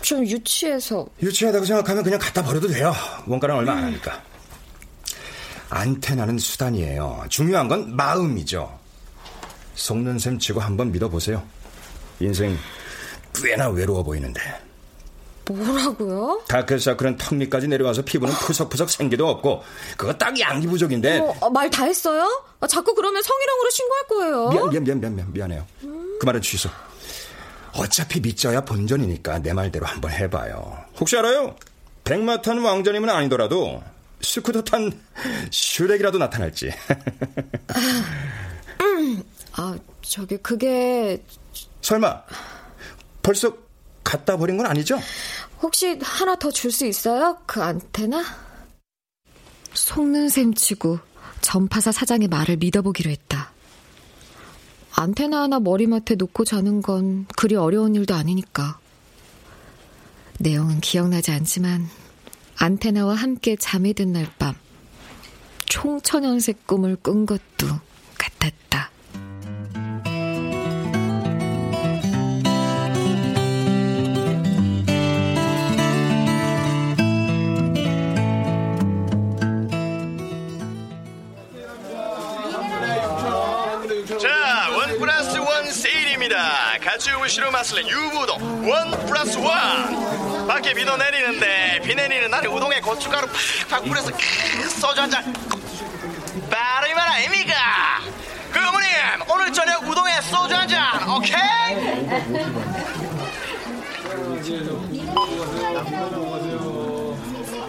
좀 0.00 0.26
유치해서. 0.26 1.06
유치하다고 1.22 1.64
생각하면 1.66 2.02
그냥 2.02 2.18
갖다 2.18 2.42
버려도 2.42 2.68
돼요. 2.68 2.94
원가는 3.26 3.54
얼마 3.54 3.72
안 3.72 3.84
하니까. 3.84 4.22
안테나는 5.68 6.38
수단이에요. 6.38 7.24
중요한 7.28 7.68
건 7.68 7.94
마음이죠. 7.94 8.78
속는 9.74 10.18
셈 10.18 10.38
치고 10.38 10.60
한번 10.60 10.90
믿어보세요. 10.90 11.42
인생 12.18 12.56
꽤나 13.34 13.68
외로워 13.68 14.02
보이는데. 14.02 14.40
뭐라고요? 15.52 16.42
다크서클은 16.48 17.16
턱 17.16 17.34
밑까지 17.36 17.68
내려와서 17.68 18.02
피부는 18.02 18.32
푸석푸석 18.34 18.90
생기도 18.90 19.28
없고 19.28 19.62
그거 19.96 20.12
딱 20.14 20.38
양기 20.40 20.66
부족인데 20.66 21.18
어, 21.40 21.50
말 21.50 21.70
다 21.70 21.84
했어요? 21.84 22.44
아, 22.60 22.66
자꾸 22.66 22.94
그러면 22.94 23.22
성희롱으로 23.22 23.70
신고할 23.70 24.06
거예요. 24.08 24.48
미안 24.50 24.70
미안 24.70 24.84
미안 24.84 25.00
미안, 25.00 25.14
미안 25.16 25.32
미안해요. 25.32 25.66
그 26.20 26.26
말은 26.26 26.42
취소. 26.42 26.68
어차피 27.72 28.20
믿져야 28.20 28.62
본전이니까 28.62 29.38
내 29.40 29.52
말대로 29.52 29.86
한번 29.86 30.10
해봐요. 30.10 30.76
혹시 30.98 31.16
알아요? 31.16 31.54
백마 32.04 32.42
탄 32.42 32.58
왕자님은 32.58 33.08
아니더라도 33.08 33.82
스쿠터 34.20 34.62
탄 34.62 34.90
슈렉이라도 35.50 36.18
나타날지. 36.18 36.72
아, 39.52 39.76
저기 40.02 40.36
그게 40.38 41.22
설마 41.82 42.22
벌써 43.22 43.52
갖다 44.02 44.36
버린 44.36 44.56
건 44.56 44.66
아니죠? 44.66 44.98
혹시 45.62 45.98
하나 46.02 46.36
더 46.36 46.50
줄 46.50 46.70
수 46.72 46.86
있어요? 46.86 47.38
그 47.46 47.62
안테나? 47.62 48.24
속는 49.74 50.28
셈 50.28 50.54
치고 50.54 50.98
전파사 51.42 51.92
사장의 51.92 52.28
말을 52.28 52.56
믿어보기로 52.56 53.10
했다. 53.10 53.52
안테나 54.96 55.42
하나 55.42 55.60
머리맡에 55.60 56.16
놓고 56.16 56.44
자는 56.44 56.82
건 56.82 57.26
그리 57.36 57.54
어려운 57.56 57.94
일도 57.94 58.14
아니니까. 58.14 58.78
내용은 60.38 60.80
기억나지 60.80 61.30
않지만 61.30 61.88
안테나와 62.58 63.14
함께 63.14 63.56
잠이 63.56 63.94
든 63.94 64.12
날 64.12 64.26
밤 64.38 64.54
총천연색 65.66 66.66
꿈을 66.66 66.96
꾼 66.96 67.26
것도 67.26 67.66
같았다. 68.18 68.90
마실래 87.50 87.82
유부동 87.88 88.68
원 88.68 88.90
플러스 89.06 89.38
원. 89.38 90.46
밖에 90.46 90.74
비도 90.74 90.96
내리는데 90.98 91.80
비 91.82 91.94
내리는 91.94 92.30
날에 92.30 92.46
우동에 92.46 92.78
고춧가루 92.80 93.26
팍팍 93.70 93.84
뿌려서 93.88 94.10
크, 94.10 94.68
소주 94.68 95.00
한 95.00 95.10
잔. 95.10 95.32
바로 96.50 96.86
이 96.88 96.92
말 96.94 97.08
아닙니까? 97.08 97.54
그 98.52 98.58
어머님 98.58 98.88
오늘 99.32 99.50
저녁 99.52 99.82
우동에 99.88 100.20
소주 100.20 100.54
한 100.54 100.68
잔, 100.68 101.08
오케이? 101.08 101.40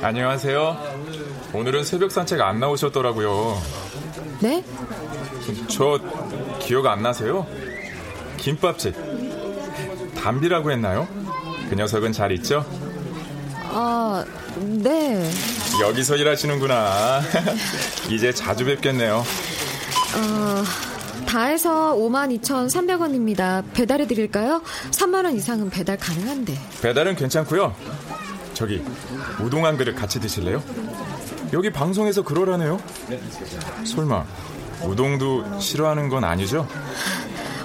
안녕하세요. 0.02 0.78
오늘은 1.54 1.84
새벽 1.84 2.12
산책 2.12 2.42
안 2.42 2.60
나오셨더라고요. 2.60 3.62
네? 4.42 4.64
저 5.70 6.00
기억 6.60 6.88
안 6.88 7.04
나세요? 7.04 7.46
김밥집 8.38 8.96
담비라고 10.22 10.72
했나요? 10.72 11.08
그 11.70 11.76
녀석은 11.76 12.12
잘 12.12 12.32
있죠? 12.34 12.66
아, 13.74 14.24
네. 14.58 15.30
여기서 15.82 16.16
일하시는구나. 16.16 17.22
이제 18.10 18.32
자주 18.32 18.66
뵙겠네요. 18.66 19.24
어, 20.16 20.64
다 21.26 21.46
해서 21.46 21.96
52,300원입니다. 21.96 23.64
배달해 23.74 24.06
드릴까요? 24.06 24.62
3만 24.92 25.26
원 25.26 25.36
이상은 25.36 25.70
배달 25.70 25.98
가능한데. 25.98 26.56
배달은 26.82 27.16
괜찮고요. 27.16 27.74
저기 28.54 28.84
우동 29.40 29.66
한 29.66 29.78
그릇 29.78 29.96
같이 29.96 30.20
드실래요? 30.20 30.62
여기 31.54 31.72
방송에서 31.72 32.22
그러라네요. 32.22 32.80
설마 33.86 34.26
우동도 34.84 35.60
싫어하는 35.60 36.10
건 36.10 36.24
아니죠? 36.24 36.68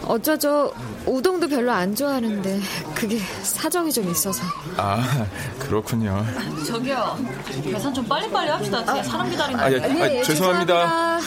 어쩌죠. 0.07 0.73
우동도 1.05 1.49
별로 1.49 1.73
안 1.73 1.95
좋아하는데 1.95 2.61
그게 2.95 3.19
사정이 3.19 3.93
좀 3.93 4.09
있어서. 4.11 4.43
아 4.77 5.27
그렇군요. 5.59 6.25
저기요, 6.67 7.19
계산 7.65 7.93
좀 7.93 8.07
빨리빨리 8.07 8.49
합시다. 8.51 8.85
뒤에 8.85 9.03
사람 9.03 9.29
기다리는 9.29 9.61
아, 9.61 9.71
예, 9.73 9.81
데 9.81 10.21
아, 10.21 10.23
죄송합니다. 10.23 11.21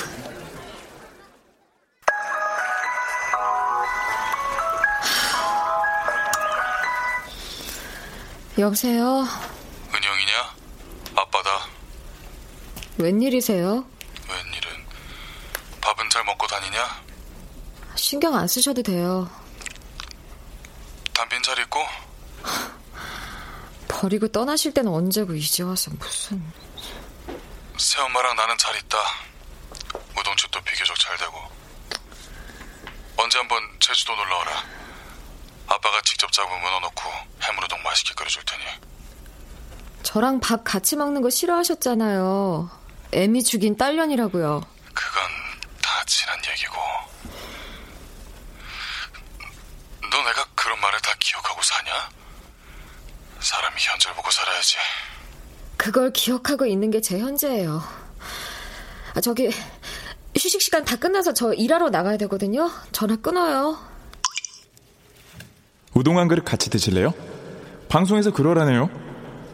여보세요. 8.57 9.25
은영이냐? 9.93 10.55
아빠다. 11.15 11.49
웬일이세요? 12.97 13.85
웬일은? 14.27 14.69
밥은 15.81 16.09
잘 16.09 16.23
먹고 16.25 16.45
다니냐? 16.47 17.09
신경 18.09 18.33
안 18.33 18.47
쓰셔도 18.47 18.81
돼요. 18.81 19.29
담빈 21.13 21.43
잘 21.43 21.59
있고? 21.59 21.79
버리고 23.87 24.27
떠나실 24.27 24.73
때는 24.73 24.91
언제고 24.91 25.35
이제 25.35 25.61
와서 25.61 25.91
무슨. 25.91 26.43
새엄마랑 27.77 28.35
나는 28.35 28.57
잘 28.57 28.75
있다. 28.77 28.97
우동집도 30.17 30.59
비교적 30.61 30.97
잘 30.97 31.15
되고. 31.17 31.37
언제 33.17 33.37
한번 33.37 33.61
제주도 33.79 34.15
놀러 34.15 34.37
와라. 34.37 34.63
아빠가 35.67 36.01
직접 36.01 36.31
잡은 36.31 36.49
문어 36.61 36.79
넣고 36.79 37.11
해물우동 37.43 37.83
맛있게 37.83 38.15
끓여줄 38.15 38.41
테니. 38.43 38.63
저랑 40.01 40.39
밥 40.39 40.63
같이 40.63 40.95
먹는 40.95 41.21
거 41.21 41.29
싫어하셨잖아요. 41.29 42.71
애미 43.11 43.43
죽인 43.43 43.77
딸년이라고요. 43.77 44.65
그건 44.95 45.23
다 45.83 46.03
지난 46.07 46.39
얘기고. 46.49 46.99
너 50.09 50.17
내가 50.23 50.45
그런 50.55 50.79
말을 50.81 50.99
다 51.01 51.13
기억하고 51.19 51.61
사냐? 51.61 51.91
사람이 53.39 53.75
현재를 53.77 54.15
보고 54.15 54.29
살아야지. 54.31 54.77
그걸 55.77 56.11
기억하고 56.11 56.65
있는 56.65 56.91
게 56.91 56.99
제 57.01 57.19
현재예요. 57.19 57.81
아, 59.15 59.21
저기 59.21 59.49
휴식 60.37 60.61
시간 60.61 60.83
다 60.85 60.95
끝나서 60.95 61.33
저 61.33 61.53
일하러 61.53 61.89
나가야 61.89 62.17
되거든요. 62.17 62.69
전화 62.91 63.15
끊어요. 63.15 63.77
우동 65.93 66.17
한 66.17 66.27
그릇 66.27 66.43
같이 66.43 66.69
드실래요? 66.69 67.13
방송에서 67.89 68.31
그러라네요. 68.31 68.89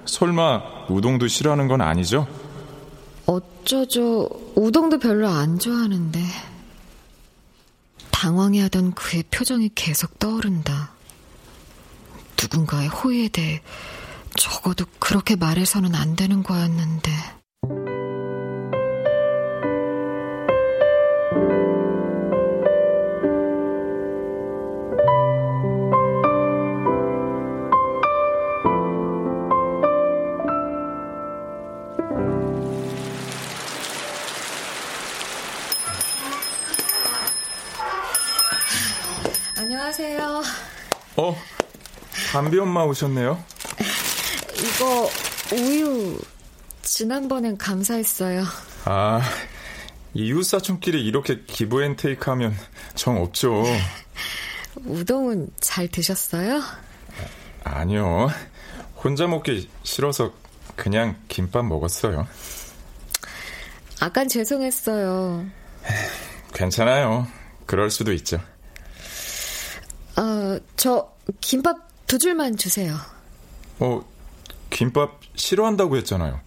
설마 0.05 0.85
우동도 0.89 1.27
싫어하는 1.27 1.67
건 1.67 1.81
아니죠? 1.81 2.27
어쩌죠. 3.25 4.29
우동도 4.55 4.99
별로 4.99 5.27
안 5.29 5.57
좋아하는데. 5.57 6.19
당황해하던 8.25 8.95
그의 8.95 9.23
표정이 9.29 9.69
계속 9.75 10.17
떠오른다. 10.17 10.93
누군가의 12.41 12.87
호의에 12.87 13.27
대해 13.27 13.61
적어도 14.35 14.85
그렇게 14.97 15.35
말해서는 15.35 15.93
안 15.93 16.15
되는 16.15 16.41
거였는데. 16.41 17.11
담비 42.35 42.59
엄마 42.59 42.83
오셨네요. 42.83 43.41
이거 44.59 45.09
우유 45.53 46.19
지난번엔 46.81 47.57
감사했어요. 47.57 48.43
아, 48.83 49.21
이웃 50.13 50.43
사촌끼리 50.43 51.01
이렇게 51.05 51.45
기브앤테이크 51.47 52.29
하면 52.31 52.53
정 52.93 53.21
없죠. 53.21 53.63
우동은 54.83 55.47
잘 55.61 55.87
드셨어요? 55.87 56.61
아니요. 57.63 58.27
혼자 59.01 59.27
먹기 59.27 59.69
싫어서 59.83 60.33
그냥 60.75 61.15
김밥 61.29 61.63
먹었어요. 61.63 62.27
아깐 64.01 64.27
죄송했어요. 64.27 65.45
괜찮아요. 66.53 67.27
그럴 67.65 67.89
수도 67.89 68.11
있죠. 68.11 68.41
어, 70.17 70.59
저 70.75 71.15
김밥 71.39 71.84
두 72.07 72.17
줄만 72.19 72.57
주세요. 72.57 72.95
어, 73.79 74.03
김밥 74.69 75.19
싫어한다고 75.35 75.97
했잖아요. 75.97 76.39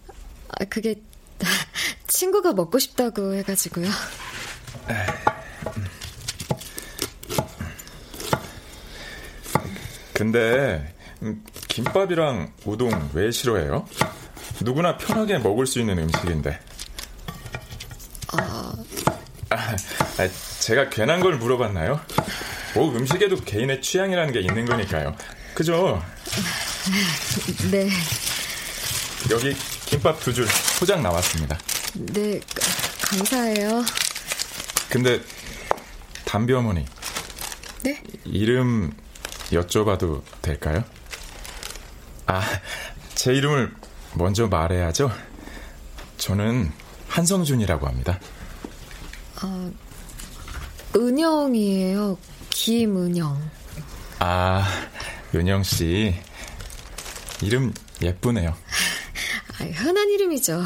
아, 0.49 0.65
그게 0.65 0.95
친구가 2.07 2.53
먹고 2.53 2.79
싶다고 2.79 3.33
해가지고요. 3.35 3.87
근데 10.13 10.93
음, 11.21 11.43
김밥이랑 11.67 12.53
우동 12.65 13.09
왜 13.13 13.31
싫어해요? 13.31 13.87
누구나 14.61 14.97
편하게 14.97 15.37
먹을 15.37 15.65
수 15.65 15.79
있는 15.79 15.97
음식인데. 15.97 16.59
아, 18.33 18.73
아, 19.49 20.27
제가 20.59 20.89
괜한 20.89 21.21
걸 21.21 21.37
물어봤나요? 21.37 21.99
뭐 22.75 22.91
음식에도 22.95 23.37
개인의 23.37 23.81
취향이라는 23.81 24.33
게 24.33 24.41
있는 24.41 24.65
거니까요. 24.65 25.15
그죠? 25.59 26.01
네. 27.69 27.89
여기 29.29 29.53
김밥 29.87 30.17
두 30.21 30.33
줄 30.33 30.47
포장 30.79 31.03
나왔습니다. 31.03 31.57
네, 31.95 32.39
감사해요. 33.01 33.83
근데 34.89 35.19
담비 36.23 36.53
어머니. 36.53 36.85
네? 37.83 38.01
이름 38.23 38.93
여쭤봐도 39.51 40.21
될까요? 40.41 40.81
아, 42.27 42.41
제 43.15 43.33
이름을 43.33 43.75
먼저 44.13 44.47
말해야죠. 44.47 45.11
저는 46.19 46.71
한성준이라고 47.09 47.85
합니다. 47.85 48.17
아, 49.41 49.69
은영이에요. 50.95 52.17
김은영. 52.49 53.49
아, 54.19 54.65
은영 55.35 55.63
씨. 55.63 56.15
이름 57.41 57.73
예쁘네요. 58.01 58.49
아, 59.59 59.63
흔한 59.63 60.09
이름이죠. 60.09 60.63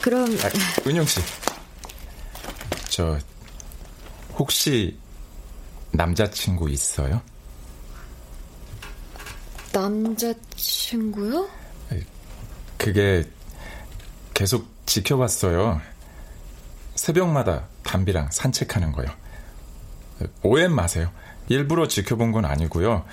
그럼 0.00 0.36
아, 0.42 0.88
은영 0.88 1.06
씨. 1.06 1.20
저 2.88 3.18
혹시 4.36 4.98
남자친구 5.92 6.70
있어요? 6.70 7.22
남자친구요? 9.72 11.48
그게 12.76 13.24
계속 14.34 14.68
지켜봤어요. 14.86 15.80
새벽마다 16.94 17.64
담비랑 17.82 18.30
산책하는 18.30 18.92
거요. 18.92 19.06
오해 20.42 20.68
마세요. 20.68 21.10
일부러 21.48 21.88
지켜본 21.88 22.32
건 22.32 22.44
아니고요. 22.44 23.04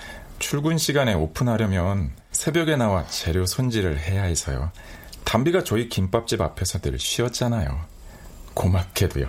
출근 0.41 0.79
시간에 0.79 1.13
오픈하려면 1.13 2.11
새벽에 2.31 2.75
나와 2.75 3.05
재료 3.05 3.45
손질을 3.45 3.99
해야 3.99 4.23
해서요. 4.23 4.71
담비가 5.23 5.63
저희 5.63 5.87
김밥집 5.87 6.41
앞에서 6.41 6.79
늘 6.79 6.97
쉬었잖아요. 6.97 7.79
고맙게도요. 8.55 9.27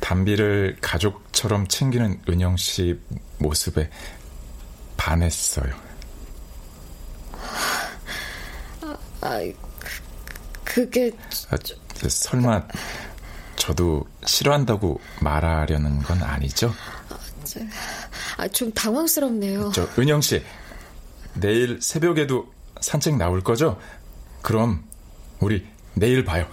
담비를 0.00 0.78
가족처럼 0.80 1.68
챙기는 1.68 2.20
은영 2.28 2.56
씨 2.56 2.98
모습에 3.38 3.88
반했어요. 4.96 5.72
아, 8.82 8.96
아 9.20 9.40
그게 10.64 11.12
아, 11.50 11.56
설마 12.08 12.66
저도 13.54 14.06
싫어한다고 14.26 15.00
말하려는 15.20 16.00
건 16.00 16.20
아니죠? 16.20 16.74
아, 18.36 18.48
좀 18.48 18.72
당황스럽네요. 18.72 19.72
저 19.74 19.88
은영 19.98 20.20
씨 20.20 20.42
내일 21.34 21.80
새벽에도 21.80 22.52
산책 22.80 23.16
나올 23.16 23.40
거죠? 23.42 23.78
그럼 24.42 24.84
우리 25.40 25.66
내일 25.94 26.24
봐요. 26.24 26.46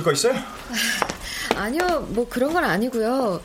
고칠 0.00 0.02
거 0.02 0.12
있어요? 0.12 0.42
아니요, 1.56 2.06
뭐 2.10 2.28
그런 2.28 2.52
건 2.52 2.64
아니고요. 2.64 3.40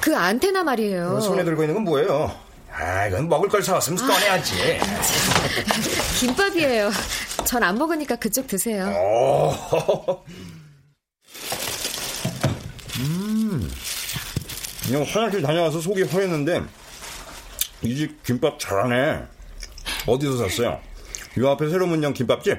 그 0.00 0.16
안테나 0.16 0.64
말이에요. 0.64 1.16
어, 1.16 1.20
손에 1.20 1.44
들고 1.44 1.62
있는 1.62 1.74
건 1.74 1.84
뭐예요? 1.84 2.34
아, 2.72 3.06
이건 3.06 3.28
먹을 3.28 3.48
걸 3.48 3.62
사왔으면 3.62 3.98
꺼내야지. 4.06 4.54
김밥이에요. 6.20 6.90
전 7.44 7.62
안 7.62 7.76
먹으니까 7.78 8.16
그쪽 8.16 8.46
드세요. 8.46 8.86
오. 8.88 10.22
음. 13.00 13.70
그냥 14.86 15.02
화장실 15.02 15.42
다녀와서 15.42 15.80
속이 15.80 16.02
허했는데 16.04 16.62
이 17.82 17.94
집 17.96 18.22
김밥 18.22 18.58
잘하네. 18.58 19.24
어디서 20.06 20.36
샀어요? 20.48 20.80
요 21.38 21.50
앞에 21.50 21.68
새로 21.68 21.86
문연 21.86 22.12
김밥집? 22.14 22.58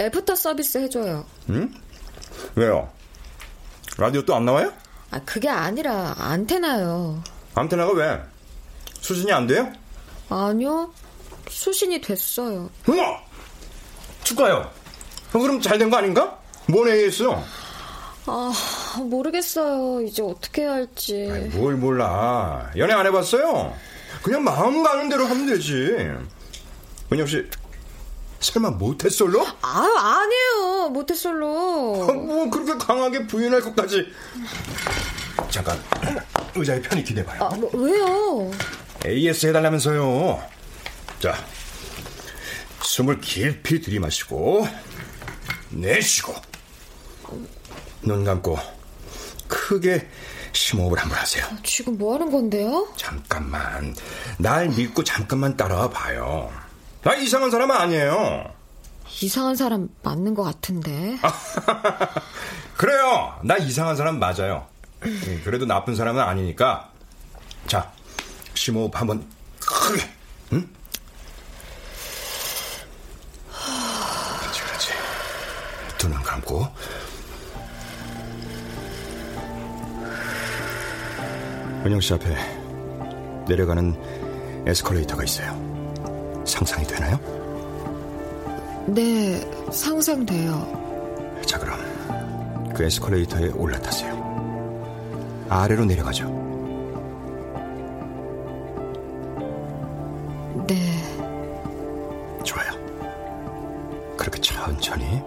애프터 0.00 0.34
서비스 0.34 0.78
해줘요. 0.78 1.24
응? 1.50 1.72
왜요? 2.54 2.90
라디오 3.98 4.22
또 4.22 4.34
안 4.34 4.44
나와요? 4.44 4.72
아, 5.10 5.20
그게 5.24 5.48
아니라 5.48 6.14
안테나요. 6.18 7.22
안테나가 7.54 7.92
왜? 7.92 8.20
수신이 9.00 9.32
안 9.32 9.46
돼요? 9.46 9.70
아니요. 10.28 10.92
수신이 11.48 12.00
됐어요. 12.00 12.70
어머! 12.88 13.02
축하해요. 14.24 14.70
그럼 15.32 15.60
잘 15.60 15.78
된 15.78 15.90
거 15.90 15.96
아닌가? 15.98 16.38
뭔 16.68 16.88
얘기했어? 16.88 17.42
아, 18.26 18.52
모르겠어요. 19.02 20.02
이제 20.02 20.22
어떻게 20.22 20.62
해야 20.62 20.72
할지. 20.74 21.28
아이, 21.30 21.40
뭘 21.48 21.74
몰라. 21.74 22.70
연애 22.76 22.94
안 22.94 23.04
해봤어요? 23.06 23.74
그냥 24.22 24.44
마음 24.44 24.82
가는 24.82 25.08
대로 25.08 25.26
하면 25.26 25.46
되지. 25.46 25.74
은영 27.12 27.26
씨, 27.26 27.44
설마 28.40 28.70
모태솔로? 28.70 29.44
아, 29.62 30.20
아니에요. 30.22 30.61
모태솔로. 30.88 32.06
아, 32.08 32.12
뭐 32.12 32.50
그렇게 32.50 32.74
강하게 32.84 33.26
부인할 33.26 33.60
것까지. 33.60 34.06
잠깐, 35.50 35.82
의자에 36.54 36.80
편히 36.80 37.02
기대봐요. 37.04 37.42
아, 37.42 37.48
뭐, 37.56 37.70
왜요? 37.74 38.50
AS 39.04 39.46
해달라면서요. 39.48 40.42
자, 41.20 41.34
숨을 42.82 43.20
깊이 43.20 43.80
들이마시고, 43.80 44.66
내쉬고, 45.70 46.34
눈 48.02 48.24
감고, 48.24 48.58
크게 49.48 50.08
심호흡을 50.52 50.98
한 50.98 51.08
번 51.08 51.18
하세요. 51.18 51.46
지금 51.64 51.96
뭐 51.96 52.14
하는 52.14 52.30
건데요? 52.30 52.88
잠깐만. 52.96 53.94
날 54.38 54.68
믿고 54.68 55.02
잠깐만 55.04 55.56
따라와 55.56 55.88
봐요. 55.90 56.50
나 57.02 57.14
이상한 57.14 57.50
사람 57.50 57.70
아니에요. 57.70 58.51
이상한 59.20 59.54
사람 59.56 59.88
맞는 60.02 60.34
것 60.34 60.42
같은데. 60.42 61.18
그래요. 62.76 63.38
나 63.44 63.56
이상한 63.56 63.96
사람 63.96 64.18
맞아요. 64.18 64.66
음, 65.04 65.40
그래도 65.44 65.66
나쁜 65.66 65.94
사람은 65.94 66.20
아니니까. 66.20 66.90
자, 67.66 67.92
심호흡 68.54 68.98
한번 68.98 69.24
크게. 69.60 70.02
응? 70.52 70.68
그렇지, 74.40 74.62
그렇지. 74.62 74.88
두 75.98 76.08
눈 76.08 76.22
감고. 76.22 76.66
은영 81.84 82.00
씨 82.00 82.14
앞에 82.14 82.34
내려가는 83.48 84.64
에스컬레이터가 84.66 85.24
있어요. 85.24 85.50
상상이 86.46 86.86
되나요? 86.86 87.18
네, 88.86 89.40
상상돼요. 89.70 91.40
자, 91.46 91.58
그럼 91.58 91.78
그 92.74 92.84
에스컬레이터에 92.84 93.48
올라타세요. 93.50 94.22
아래로 95.48 95.84
내려가죠. 95.84 96.28
네. 100.66 100.76
좋아요. 102.44 102.72
그렇게 104.16 104.40
천천히 104.40 105.22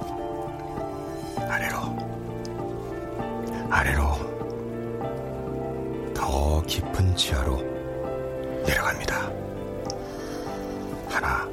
아래로, 1.38 1.78
아래로 3.70 4.04
더 6.14 6.62
깊은 6.64 7.16
지하로 7.16 7.58
내려갑니다. 8.66 9.32
하나, 11.10 11.48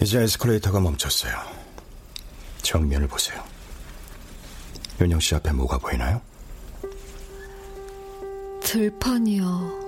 이제 0.00 0.20
에스컬레이터가 0.20 0.80
멈췄어요. 0.80 1.32
정면을 2.62 3.08
보세요. 3.08 3.42
윤영 5.00 5.20
씨 5.20 5.34
앞에 5.34 5.52
뭐가 5.52 5.78
보이나요? 5.78 6.20
들판이요. 8.62 9.78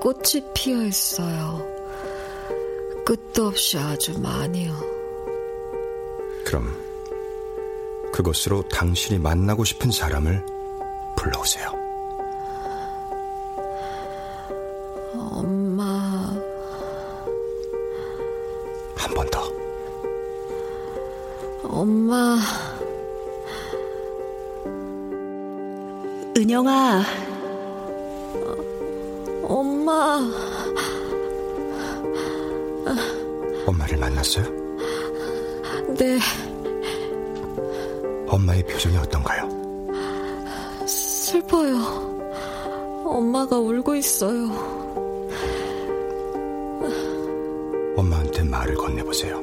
꽃이 0.00 0.42
피어 0.54 0.82
있어요. 0.82 1.66
끝도 3.04 3.46
없이 3.48 3.78
아주 3.78 4.18
많이요. 4.18 4.72
그럼 6.44 6.86
그곳으로 8.12 8.66
당신이 8.68 9.18
만나고 9.18 9.64
싶은 9.64 9.90
사람을 9.90 10.44
불러오세요. 11.16 11.85
슬퍼요. 41.46 43.04
엄마가 43.06 43.58
울고 43.58 43.94
있어요. 43.96 44.50
엄마한테 47.96 48.42
말을 48.42 48.74
건네보세요. 48.74 49.40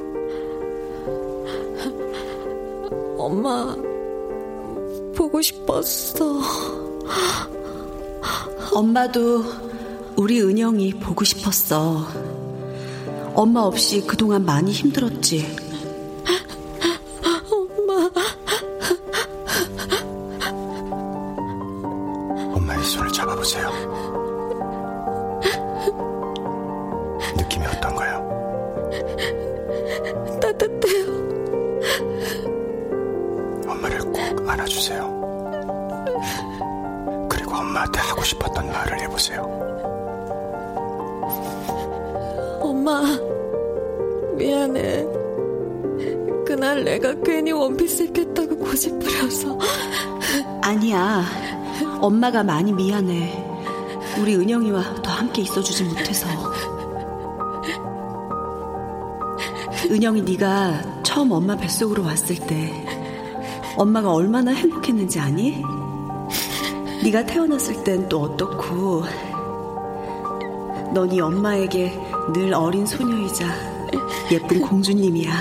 엄마, 3.17 3.75
보고 5.15 5.41
싶었어. 5.41 6.41
엄마도 8.73 9.43
우리 10.17 10.41
은영이 10.41 10.95
보고 10.95 11.23
싶었어. 11.23 12.05
엄마 13.33 13.61
없이 13.61 14.05
그동안 14.05 14.45
많이 14.45 14.71
힘들었지. 14.71 15.62
손을 22.83 23.11
잡아보세요. 23.11 23.69
느낌이 27.37 27.65
어떤가요? 27.65 28.23
따뜻해요. 30.41 31.05
엄마를 33.67 33.99
꼭 33.99 34.49
안아주세요. 34.49 35.21
그리고 37.29 37.55
엄마한테 37.55 37.99
하고 37.99 38.23
싶었던 38.23 38.67
말을 38.71 38.99
해보세요. 39.01 39.41
엄마, 42.61 43.01
미안해. 44.35 45.07
그날 46.45 46.83
내가 46.83 47.13
괜히 47.23 47.51
원피스 47.51 48.03
입겠다고 48.03 48.57
고집 48.57 48.99
부려서. 48.99 49.57
아니야. 50.61 51.42
엄마가 51.99 52.43
많이 52.43 52.71
미안해. 52.71 53.51
우리 54.19 54.35
은영이와 54.35 55.01
더 55.01 55.11
함께 55.11 55.41
있어주지 55.41 55.83
못해서. 55.85 56.27
은영이 59.89 60.21
네가 60.21 61.03
처음 61.03 61.31
엄마 61.31 61.55
뱃속으로 61.55 62.03
왔을 62.03 62.35
때 62.35 62.85
엄마가 63.77 64.11
얼마나 64.11 64.51
행복했는지 64.51 65.19
아니? 65.19 65.63
네가 67.03 67.25
태어났을 67.25 67.83
땐 67.83 68.07
또 68.07 68.21
어떻고 68.21 69.03
넌이 70.93 71.19
엄마에게 71.19 71.99
늘 72.33 72.53
어린 72.53 72.85
소녀이자 72.85 73.47
예쁜 74.31 74.61
공주님이야. 74.61 75.31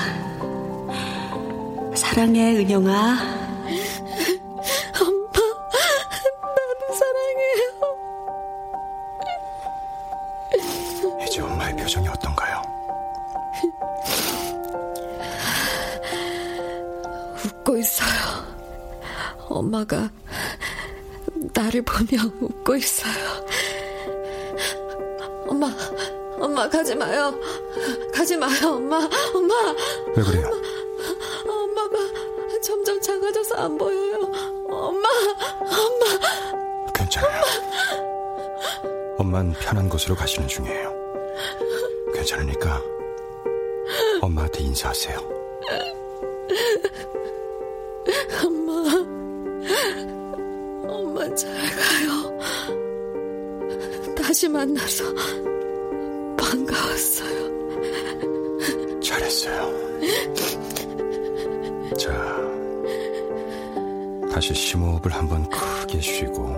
사랑해 1.95 2.57
은영아. 2.57 3.32
엄마가 19.83 20.11
나를 21.55 21.83
보며 21.83 22.23
웃고 22.41 22.77
있어요. 22.77 23.45
엄마, 25.49 25.71
엄마 26.39 26.69
가지 26.69 26.95
마요. 26.95 27.35
가지 28.15 28.37
마요, 28.37 28.75
엄마, 28.75 29.09
엄마. 29.35 29.75
왜 30.17 30.23
그래요? 30.23 30.51
엄마가 31.47 31.99
점점 32.63 33.01
작아져서 33.01 33.57
안 33.57 33.77
보여요. 33.77 34.31
엄마, 34.69 35.09
엄마. 35.61 36.93
괜찮아요. 36.95 37.43
엄만 39.19 39.53
편한 39.61 39.89
곳으로 39.89 40.15
가시는 40.15 40.49
중이에요. 40.49 40.93
괜찮으니까 42.15 42.81
엄마한테 44.21 44.63
인사하세요. 44.63 45.19
엄마, 48.45 48.72
엄마 50.93 51.35
잘 51.35 51.53
가요. 51.55 52.39
다시 54.15 54.49
만나서 54.49 55.05
반가웠어요. 56.37 57.53
잘했어요. 59.01 59.73
자, 61.99 62.37
다시 64.31 64.55
심호흡을 64.55 65.13
한번 65.13 65.49
크게 65.49 66.01
쉬고 66.01 66.55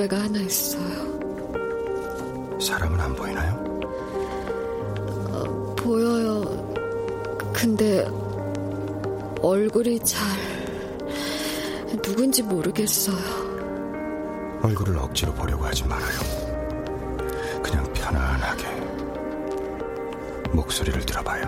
나룻배가 0.00 0.18
하나 0.18 0.38
있어요. 0.40 1.20
사람은 2.58 2.98
안 3.00 3.14
보이나요? 3.14 3.60
보여요. 5.76 6.42
근데 7.52 8.06
얼굴이 9.42 10.00
잘 10.00 10.26
누군지 12.02 12.42
모르겠어요. 12.42 14.60
얼굴을 14.62 14.96
억지로 14.98 15.32
보려고 15.34 15.64
하지 15.64 15.84
말아요. 15.84 16.18
그냥 17.62 17.84
편안하게 17.92 18.64
목소리를 20.52 21.04
들어봐요. 21.04 21.44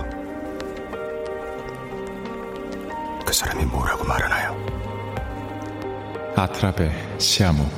그 3.25 3.33
사람이 3.33 3.65
뭐라고 3.65 4.05
말하나요? 4.05 4.55
아트라베 6.37 6.93
시아모. 7.19 7.72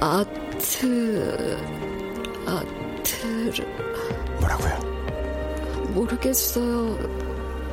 아, 0.00 0.24
아트, 0.24 1.58
아트를. 2.46 3.66
뭐라고요? 4.40 4.78
모르겠어요. 5.94 6.96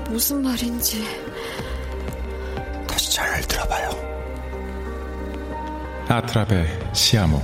무슨 0.09 0.41
말인지. 0.43 1.03
다시 2.87 3.13
잘 3.15 3.41
들어봐요. 3.43 3.89
아트라베 6.09 6.93
시아모. 6.93 7.41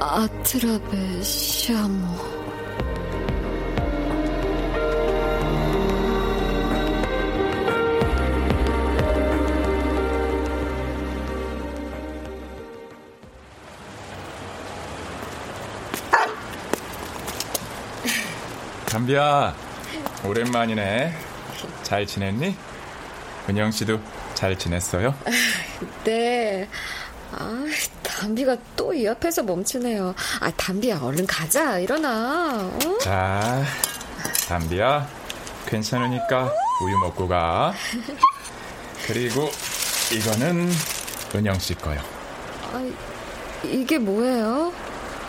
아트라베 0.00 1.22
시아모. 1.22 2.43
담비야, 19.04 19.54
오랜만이네. 20.24 21.12
잘 21.82 22.06
지냈니? 22.06 22.56
은영 23.50 23.70
씨도 23.70 24.00
잘 24.32 24.58
지냈어요? 24.58 25.14
네. 26.04 26.66
아, 27.32 27.64
담비가 28.02 28.56
또 28.76 28.94
이 28.94 29.06
앞에서 29.06 29.42
멈추네요. 29.42 30.14
아, 30.40 30.50
담비야, 30.52 31.00
얼른 31.02 31.26
가자. 31.26 31.78
일어나. 31.80 32.70
어? 32.72 32.98
자, 33.02 33.62
담비야, 34.48 35.06
괜찮으니까 35.66 36.50
우유 36.82 36.98
먹고 37.02 37.28
가. 37.28 37.74
그리고 39.06 39.50
이거는 40.14 40.70
은영 41.34 41.58
씨 41.58 41.74
거요. 41.74 42.00
아, 42.72 42.82
이게 43.64 43.98
뭐예요? 43.98 44.72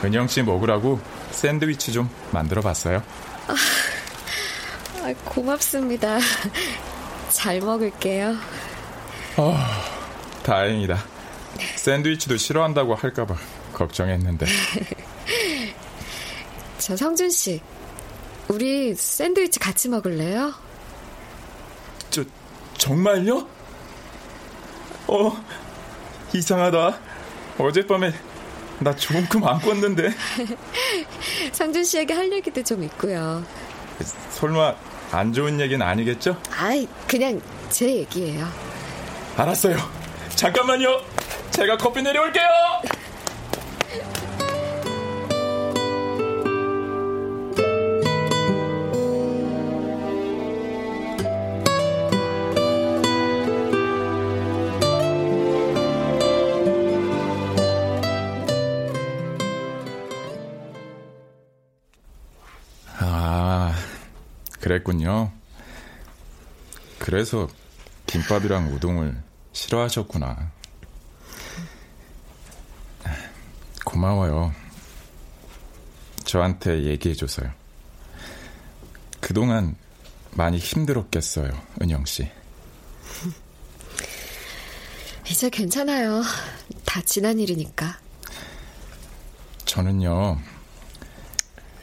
은영 0.03 0.27
씨 0.29 0.43
먹으라고 0.43 1.01
샌드위치 1.31 1.91
좀 1.91 2.09
만들어 2.31 2.61
봤어요. 2.61 3.03
아, 3.47 5.13
고맙습니다. 5.23 6.19
잘 7.31 7.59
먹을게요. 7.59 8.35
어, 9.37 9.57
다행이다. 10.43 10.97
샌드위치도 11.75 12.37
싫어한다고 12.37 12.95
할까봐 12.95 13.35
걱정했는데. 13.73 14.45
저 16.79 16.95
성준 16.95 17.29
씨, 17.29 17.61
우리 18.47 18.93
샌드위치 18.95 19.59
같이 19.59 19.89
먹을래요? 19.89 20.53
저 22.09 22.23
정말요? 22.77 23.47
어, 25.07 25.43
이상하다. 26.33 26.99
어젯밤에 27.57 28.13
나 28.79 28.95
조금 28.95 29.43
안 29.47 29.59
꿨는데. 29.59 30.09
성준 31.53 31.83
씨에게 31.83 32.13
할 32.13 32.31
얘기도 32.31 32.63
좀 32.63 32.83
있고요. 32.83 33.43
설마 34.31 34.75
안 35.11 35.31
좋은 35.31 35.59
얘기는 35.59 35.85
아니겠죠? 35.85 36.37
아이, 36.57 36.87
그냥 37.07 37.39
제 37.69 37.87
얘기예요. 37.95 38.47
알았어요. 39.37 39.77
잠깐만요. 40.35 41.01
제가 41.51 41.77
커피 41.77 42.01
내려올게요. 42.01 42.45
그랬군요. 64.85 65.31
그래서 66.99 67.49
김밥이랑 68.05 68.73
우동을 68.73 69.21
싫어하셨구나. 69.51 70.51
고마워요. 73.83 74.53
저한테 76.23 76.83
얘기해줘서요. 76.83 77.51
그동안 79.19 79.75
많이 80.31 80.57
힘들었겠어요, 80.57 81.51
은영 81.81 82.05
씨. 82.05 82.29
이제 85.27 85.49
괜찮아요. 85.49 86.21
다 86.85 87.01
지난 87.01 87.39
일이니까. 87.39 87.99
저는요, 89.65 90.39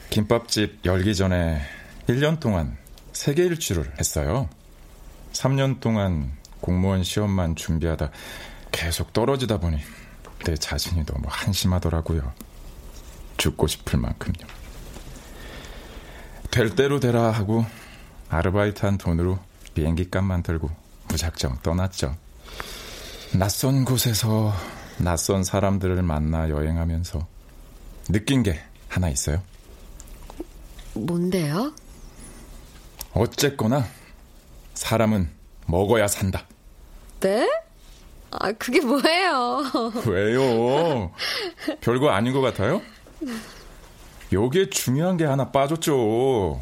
김밥집 0.09 0.85
열기 0.85 1.15
전에 1.15 1.61
1년 2.07 2.39
동안 2.39 2.82
세계 3.13 3.43
일주를 3.45 3.91
했어요. 3.99 4.49
3년 5.33 5.79
동안 5.79 6.31
공무원 6.61 7.03
시험만 7.03 7.55
준비하다 7.55 8.11
계속 8.71 9.13
떨어지다 9.13 9.59
보니 9.59 9.77
내 10.45 10.55
자신이 10.55 11.05
너무 11.05 11.23
한심하더라고요. 11.27 12.33
죽고 13.37 13.67
싶을 13.67 13.99
만큼요. 13.99 14.47
될 16.51 16.75
대로 16.75 16.99
되라 16.99 17.31
하고 17.31 17.65
아르바이트 18.29 18.85
한 18.85 18.97
돈으로 18.97 19.39
비행기 19.73 20.09
값만 20.09 20.43
들고 20.43 20.69
무작정 21.09 21.59
떠났죠. 21.63 22.15
낯선 23.33 23.85
곳에서 23.85 24.53
낯선 24.99 25.43
사람들을 25.43 26.01
만나 26.03 26.49
여행하면서 26.49 27.27
느낀 28.09 28.43
게 28.43 28.59
하나 28.87 29.09
있어요. 29.09 29.41
뭔데요? 30.93 31.73
어쨌거나 33.13 33.85
사람은 34.73 35.29
먹어야 35.67 36.07
산다. 36.07 36.47
네? 37.19 37.47
아, 38.31 38.51
그게 38.53 38.81
뭐예요? 38.81 39.61
왜요? 40.07 41.11
별거 41.81 42.09
아닌 42.09 42.33
것 42.33 42.41
같아요? 42.41 42.81
여기에 44.31 44.69
중요한 44.71 45.17
게 45.17 45.25
하나 45.25 45.51
빠졌죠. 45.51 46.59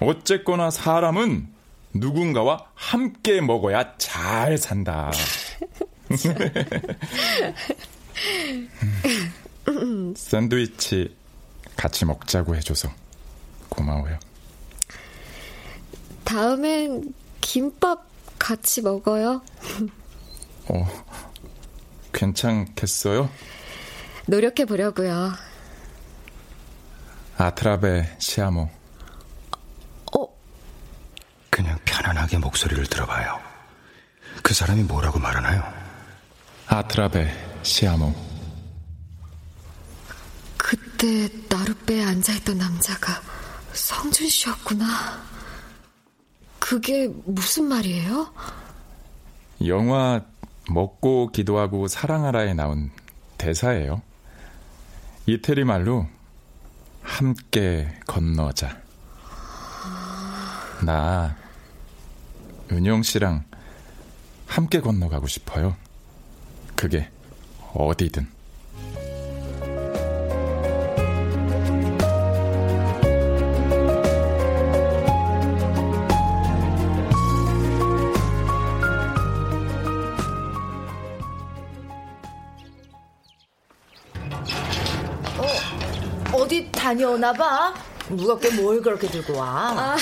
어쨌거나 0.00 0.70
사람은 0.70 1.48
누군가와 1.92 2.66
함께 2.74 3.40
먹어야 3.40 3.96
잘 3.98 4.56
산다. 4.58 5.10
샌드위치 10.16 11.16
같이 11.76 12.04
먹자고 12.04 12.56
해줘서 12.56 12.88
고마워요. 13.68 14.18
다음엔 16.26 17.14
김밥 17.40 18.04
같이 18.38 18.82
먹어요. 18.82 19.42
어, 20.68 21.04
괜찮겠어요? 22.12 23.30
노력해 24.26 24.64
보려고요. 24.64 25.32
아트라베 27.38 28.16
시아모. 28.18 28.68
그냥 31.48 31.78
편안하게 31.86 32.38
목소리를 32.38 32.84
들어봐요. 32.86 33.40
그 34.42 34.52
사람이 34.52 34.82
뭐라고 34.82 35.18
말하나요? 35.18 35.62
아트라베 36.66 37.32
시아모. 37.62 38.12
그때 40.58 41.28
나룻배에 41.48 42.04
앉아있던 42.04 42.58
남자가 42.58 43.22
성준 43.72 44.28
씨였구나. 44.28 45.35
그게 46.68 47.06
무슨 47.24 47.66
말이에요? 47.66 48.26
영화 49.66 50.20
먹고 50.68 51.28
기도하고 51.28 51.86
사랑하라에 51.86 52.54
나온 52.54 52.90
대사예요. 53.38 54.02
이태리 55.26 55.62
말로 55.62 56.08
함께 57.02 57.96
건너자. 58.08 58.80
나 60.84 61.36
은영 62.72 63.04
씨랑 63.04 63.44
함께 64.48 64.80
건너가고 64.80 65.28
싶어요. 65.28 65.76
그게 66.74 67.08
어디든. 67.74 68.35
다녀오나 86.90 87.32
봐? 87.32 87.74
무겁게 88.10 88.48
뭘 88.50 88.80
그렇게 88.80 89.08
들고 89.08 89.36
와? 89.38 89.72
아, 89.76 89.96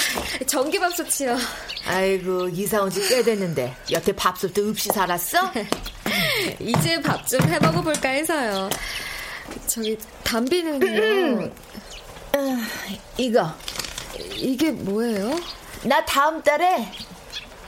전기밥솥이요. 0.47 1.35
아이고, 1.87 2.49
이사 2.51 2.83
온 2.83 2.91
지 2.91 3.01
꽤 3.09 3.23
됐는데, 3.23 3.75
여태 3.91 4.13
밥솥도 4.15 4.69
없이 4.69 4.91
살았어? 4.93 5.51
이제 6.61 7.01
밥 7.01 7.27
좀 7.27 7.41
해먹어 7.41 7.81
볼까 7.81 8.11
해서요. 8.11 8.69
저기, 9.67 9.97
담비는요. 10.25 11.51
음, 12.35 12.69
이거. 13.17 13.51
이게 14.35 14.71
뭐예요? 14.71 15.41
나 15.85 16.05
다음 16.05 16.43
달에 16.43 16.93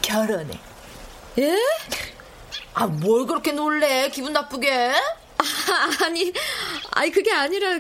결혼해. 0.03 0.61
예? 1.39 1.57
아, 2.75 2.87
뭘 2.87 3.25
그렇게 3.27 3.53
놀래? 3.53 4.11
기분 4.11 4.35
나쁘게? 4.35 4.93
아, 5.39 6.05
아니, 6.05 6.31
아니, 6.91 7.11
그게 7.11 7.33
아니라, 7.33 7.79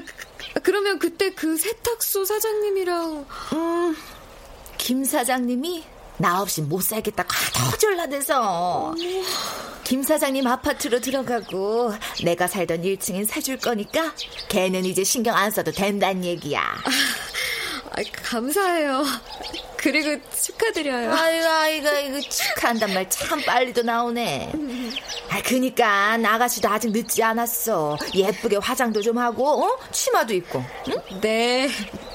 그러면 0.62 0.98
그때 0.98 1.30
그 1.30 1.56
세탁소 1.56 2.24
사장님이랑. 2.24 3.26
음, 3.52 3.96
김 4.78 5.04
사장님이 5.04 5.84
나 6.18 6.40
없이 6.40 6.62
못 6.62 6.82
살겠다고 6.82 7.28
하도 7.30 7.76
졸라대서. 7.78 8.94
김 9.84 10.02
사장님 10.02 10.46
아파트로 10.46 11.00
들어가고 11.00 11.92
내가 12.24 12.46
살던 12.48 12.82
1층엔 12.82 13.26
사줄 13.26 13.58
거니까 13.58 14.12
걔는 14.48 14.84
이제 14.84 15.04
신경 15.04 15.36
안 15.36 15.50
써도 15.50 15.70
된다는 15.70 16.24
얘기야. 16.24 16.60
아, 16.60 18.02
감사해요. 18.22 19.04
그리고 19.86 20.20
축하드려요. 20.32 21.12
아이고, 21.14 21.46
아이고, 21.46 21.88
이거 22.08 22.20
축하한단 22.28 22.92
말 22.92 23.08
참 23.08 23.40
빨리도 23.40 23.82
나오네. 23.82 24.52
아, 25.30 25.40
그니까, 25.42 26.14
아가씨도 26.14 26.68
아직 26.68 26.90
늦지 26.90 27.22
않았어. 27.22 27.96
예쁘게 28.12 28.56
화장도 28.56 29.00
좀 29.00 29.16
하고, 29.16 29.64
어? 29.64 29.78
치마도 29.92 30.34
입고. 30.34 30.60
응? 30.88 31.20
네, 31.20 31.68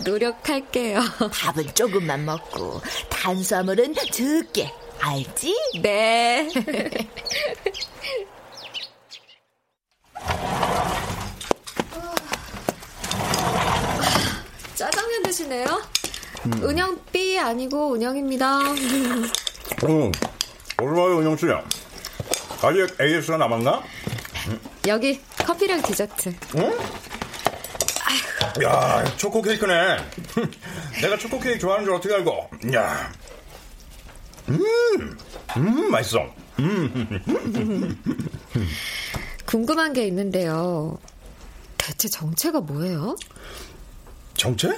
노력할게요. 0.03 0.99
밥은 1.31 1.73
조금만 1.73 2.25
먹고, 2.25 2.81
탄수화물은 3.09 3.95
적게. 4.11 4.69
알지? 4.99 5.55
네. 5.81 6.49
짜장면 14.75 15.23
드시네요? 15.23 15.65
음. 16.45 16.69
은영 16.69 16.99
B 17.11 17.37
아니고 17.37 17.95
은영입니다. 17.95 18.59
응. 19.83 20.11
얼마요, 20.77 21.19
은영 21.19 21.37
씨? 21.37 21.45
아직 22.63 22.99
AS가 22.99 23.37
남았나? 23.37 23.83
여기 24.87 25.21
커피랑 25.37 25.81
디저트. 25.81 26.33
응? 26.57 26.77
야, 28.63 29.05
초코 29.17 29.41
케이크네. 29.41 29.97
내가 31.01 31.17
초코 31.17 31.39
케이크 31.39 31.59
좋아하는 31.59 31.85
줄 31.85 31.93
어떻게 31.93 32.13
알고? 32.15 32.49
야, 32.73 33.11
음, 34.49 35.17
음, 35.57 35.91
맛있어. 35.91 36.33
음. 36.59 38.01
궁금한 39.45 39.93
게 39.93 40.05
있는데요. 40.07 40.97
대체 41.77 42.09
정체가 42.09 42.61
뭐예요? 42.61 43.15
정체? 44.35 44.69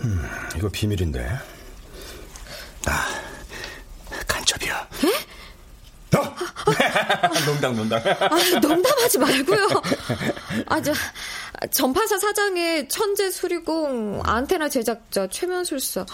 음, 0.00 0.28
이거 0.56 0.68
비밀인데. 0.68 1.28
아, 2.86 3.06
간첩이야. 4.26 4.88
어? 6.16 6.34
농담, 7.46 7.76
농담. 7.76 8.00
아, 8.00 8.58
농담하지 8.60 9.18
말고요. 9.18 9.68
아, 10.66 10.80
저, 10.80 10.92
전파사 11.70 12.18
사장의 12.18 12.88
천재 12.88 13.30
수리공 13.30 14.22
안테나 14.24 14.68
제작자 14.68 15.26
최면술사. 15.28 16.06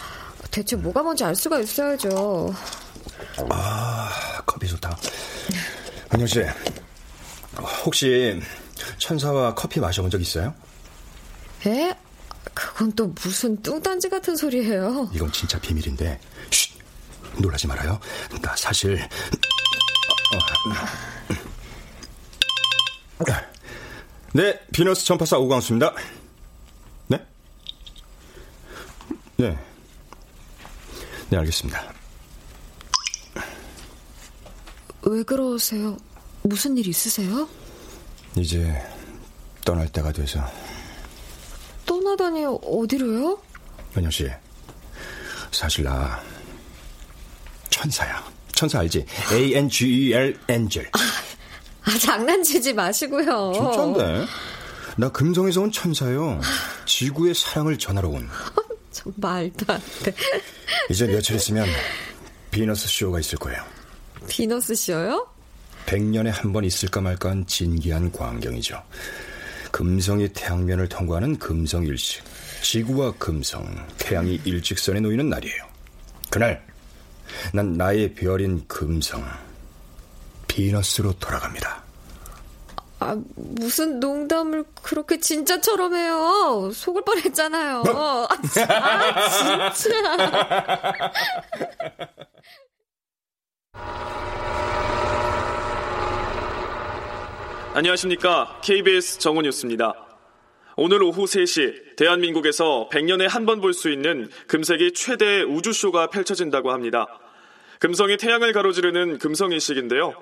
대체 0.51 0.76
뭐가 0.76 1.03
뭔지 1.03 1.24
알 1.24 1.35
수가 1.35 1.59
있어야죠. 1.61 2.55
아, 3.51 4.11
커피 4.47 4.68
좋다. 4.68 4.97
은영 6.14 6.26
씨, 6.26 6.43
혹시 7.85 8.41
천사와 8.99 9.55
커피 9.55 9.80
마셔본 9.80 10.11
적 10.11 10.20
있어요? 10.20 10.55
에? 11.66 11.95
그건 12.75 12.93
또 12.93 13.07
무슨 13.22 13.61
뚱딴지 13.62 14.09
같은 14.09 14.37
소리예요. 14.37 15.11
이건 15.14 15.33
진짜 15.33 15.59
비밀인데, 15.61 16.20
쉿, 16.51 16.72
놀라지 17.41 17.66
말아요. 17.66 17.99
나 18.43 18.55
사실 18.57 19.09
네, 24.37 24.59
비너스 24.72 25.05
전파사 25.05 25.39
오광수입니다. 25.39 25.95
네? 27.07 27.25
네. 29.37 29.57
네, 31.31 31.37
알겠습니다. 31.37 31.95
왜 35.03 35.22
그러세요? 35.22 35.97
무슨 36.43 36.77
일 36.77 36.89
있으세요? 36.89 37.49
이제 38.37 38.75
떠날 39.64 39.87
때가 39.93 40.11
돼서. 40.11 40.45
떠나다니 41.87 42.45
어디로요? 42.62 43.39
은영 43.97 44.11
씨, 44.11 44.28
사실 45.51 45.85
나 45.85 46.20
천사야. 47.70 48.24
천사 48.53 48.78
알지? 48.80 49.05
A 49.32 49.55
N 49.55 49.68
G 49.68 49.87
E 49.89 50.12
L 50.14 50.39
엔젤. 50.49 50.91
아, 50.93 51.99
장난치지 51.99 52.72
마시고요. 52.72 53.53
진짜인데? 53.55 54.26
나 54.97 55.09
금성에서 55.11 55.61
온 55.62 55.72
천사요. 55.72 56.41
지구의 56.87 57.35
사랑을 57.35 57.76
전하러 57.78 58.09
온. 58.09 58.28
좀 58.93 59.12
말도 59.16 59.72
안 59.72 59.80
돼. 60.05 60.14
이제 60.89 61.07
며칠 61.07 61.35
있으면 61.37 61.66
비너스 62.53 62.87
쇼가 62.89 63.18
있을 63.20 63.39
거예요. 63.39 63.62
비너스 64.28 64.74
쇼요? 64.74 65.26
100년에 65.87 66.30
한 66.30 66.53
번 66.53 66.64
있을까 66.64 67.01
말까 67.01 67.30
한 67.30 67.47
진기한 67.47 68.11
광경이죠. 68.12 68.80
금성이 69.75 70.29
태양면을 70.29 70.89
통과하는 70.89 71.37
금성일식. 71.37 72.22
지구와 72.62 73.12
금성, 73.18 73.66
태양이 73.99 74.41
일직선에 74.45 75.01
놓이는 75.01 75.29
날이에요. 75.29 75.64
그날 76.31 76.64
난 77.53 77.72
나의 77.72 78.14
별인 78.14 78.68
금성, 78.68 79.25
비너스로 80.47 81.14
돌아갑니다. 81.14 81.83
아, 83.01 83.16
무슨 83.35 83.99
농담을 83.99 84.62
그렇게 84.81 85.18
진짜처럼 85.18 85.97
해요. 85.97 86.70
속을 86.72 87.03
뻔했잖아요. 87.03 87.83
뭐? 87.83 88.29
아, 88.31 88.41
진짜. 89.72 90.16
안녕하십니까. 97.75 98.61
KBS 98.62 99.18
정원 99.18 99.45
뉴스입니다. 99.47 99.95
오늘 100.77 101.03
오후 101.03 101.25
3시 101.25 101.97
대한민국에서 101.97 102.89
100년에 102.93 103.29
한 103.29 103.47
번 103.47 103.61
볼 103.61 103.75
수 103.75 103.91
있는 103.91 104.31
금색이 104.47 104.93
최대 104.95 105.43
우주쇼가 105.43 106.09
펼쳐진다고 106.11 106.70
합니다. 106.70 107.07
금성이 107.81 108.16
태양을 108.16 108.53
가로지르는 108.53 109.18
금성일식인데요. 109.18 110.14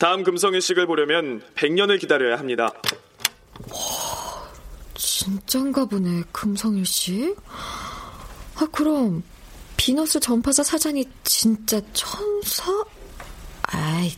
다음 0.00 0.24
금성일식을 0.24 0.86
보려면 0.86 1.40
100년을 1.54 2.00
기다려야 2.00 2.36
합니다. 2.36 2.72
진짠가 4.96 5.84
보네, 5.86 6.24
금성일씨. 6.32 7.36
아, 8.56 8.66
그럼, 8.72 9.22
비너스 9.76 10.18
전파사 10.18 10.64
사장이 10.64 11.04
진짜 11.22 11.80
천사? 11.92 12.72
아이, 13.62 14.10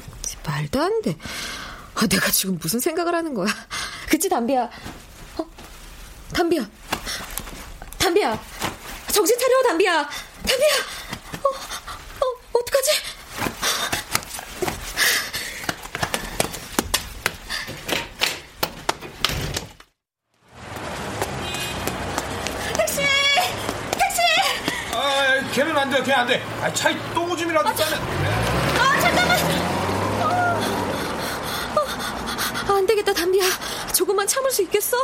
말도 0.47 0.81
안 0.81 1.03
돼. 1.03 1.17
아, 2.01 2.07
내가 2.07 2.31
지금 2.31 2.59
무슨 2.61 2.81
생각을 2.81 3.15
하는 3.15 3.35
거야. 3.35 3.49
그치, 4.09 4.29
담비야? 4.29 4.71
어? 5.39 5.47
담비야. 6.33 6.67
담비야. 7.99 8.41
정신 9.13 9.39
차려, 9.39 9.63
담비야. 9.69 10.09
담비야. 10.47 10.75
어, 11.43 11.49
어, 11.49 12.59
어떡하지? 12.59 12.91
택시! 22.77 23.01
택시! 23.93 24.21
아, 24.95 25.51
걔는 25.53 25.77
안 25.77 25.91
돼, 25.91 26.03
걔 26.03 26.13
안 26.13 26.27
돼. 26.27 26.43
아, 26.63 26.73
차에 26.73 26.97
똥오줌이라도 27.15 27.75
싸면. 27.77 28.01
아, 28.79 29.01
잠깐만! 29.01 29.39
어, 30.23 30.61
안 32.77 32.87
되겠다, 32.87 33.13
담비야. 33.13 33.45
조금만 33.95 34.27
참을 34.27 34.51
수 34.51 34.63
있겠어? 34.63 34.97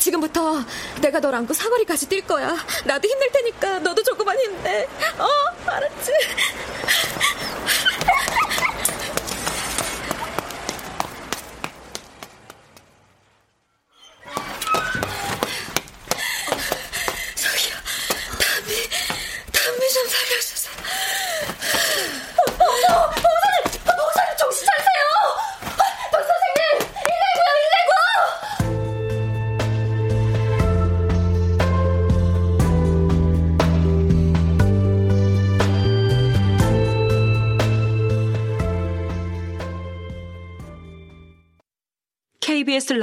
지금부터 0.00 0.64
내가 1.00 1.20
널 1.20 1.34
안고 1.34 1.54
사거리까지 1.54 2.08
뛸 2.08 2.26
거야. 2.26 2.56
나도 2.84 3.08
힘낼 3.08 3.30
테니까 3.30 3.78
너도 3.80 4.02
조금만 4.02 4.36
힘내. 4.38 4.88
어, 5.18 5.26
알았지? 5.66 6.12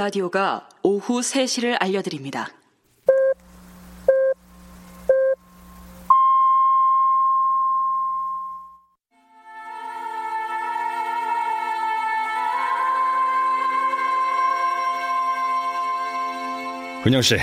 라디오가 0.00 0.66
오후 0.82 1.20
3시를 1.20 1.76
알려드립니다. 1.78 2.48
은영 17.06 17.20
씨, 17.20 17.36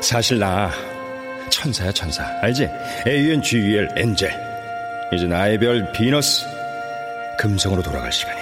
사실 0.00 0.38
나 0.38 0.70
천사야 1.50 1.90
천사 1.90 2.24
알지? 2.42 2.68
A-U-N-G-E-L 3.08 3.88
엔젤 3.96 4.30
이제 5.14 5.26
나의 5.26 5.58
별 5.58 5.90
비너스 5.90 6.46
금성으로 7.40 7.82
돌아갈 7.82 8.12
시간이야 8.12 8.35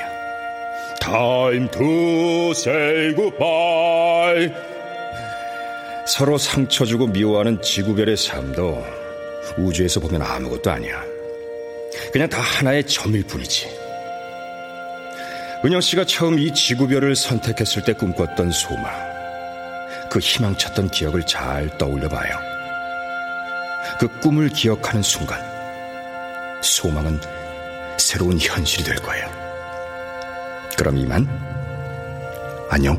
Time 1.04 1.68
to 1.70 2.50
say 2.52 3.14
goodbye. 3.14 4.50
서로 6.06 6.38
상처 6.38 6.86
주고 6.86 7.06
미워하는 7.06 7.60
지구별의 7.60 8.16
삶도 8.16 8.82
우주에서 9.58 10.00
보면 10.00 10.22
아무것도 10.22 10.70
아니야. 10.70 11.02
그냥 12.10 12.26
다 12.30 12.40
하나의 12.40 12.86
점일 12.86 13.22
뿐이지. 13.24 13.68
은영 15.62 15.82
씨가 15.82 16.06
처음 16.06 16.38
이 16.38 16.54
지구별을 16.54 17.14
선택했을 17.14 17.84
때 17.84 17.92
꿈꿨던 17.92 18.50
소망 18.50 18.90
그 20.10 20.18
희망찼던 20.20 20.88
기억을 20.88 21.26
잘 21.26 21.76
떠올려 21.76 22.08
봐요. 22.08 22.34
그 24.00 24.08
꿈을 24.20 24.48
기억하는 24.48 25.02
순간 25.02 25.38
소망은 26.62 27.20
새로운 27.98 28.38
현실이 28.38 28.84
될 28.84 28.96
거예요. 28.96 29.43
그럼 30.76 30.96
이만 30.96 31.26
안녕. 32.68 32.98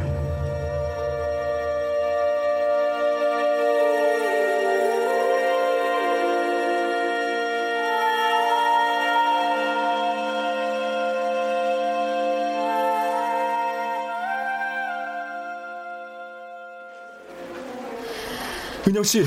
은영 18.88 19.04
씨, 19.04 19.26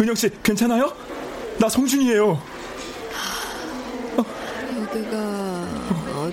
은영 0.00 0.14
씨 0.14 0.30
괜찮아요? 0.42 0.92
나 1.58 1.68
성준이에요. 1.68 2.40
여기가 4.80 5.18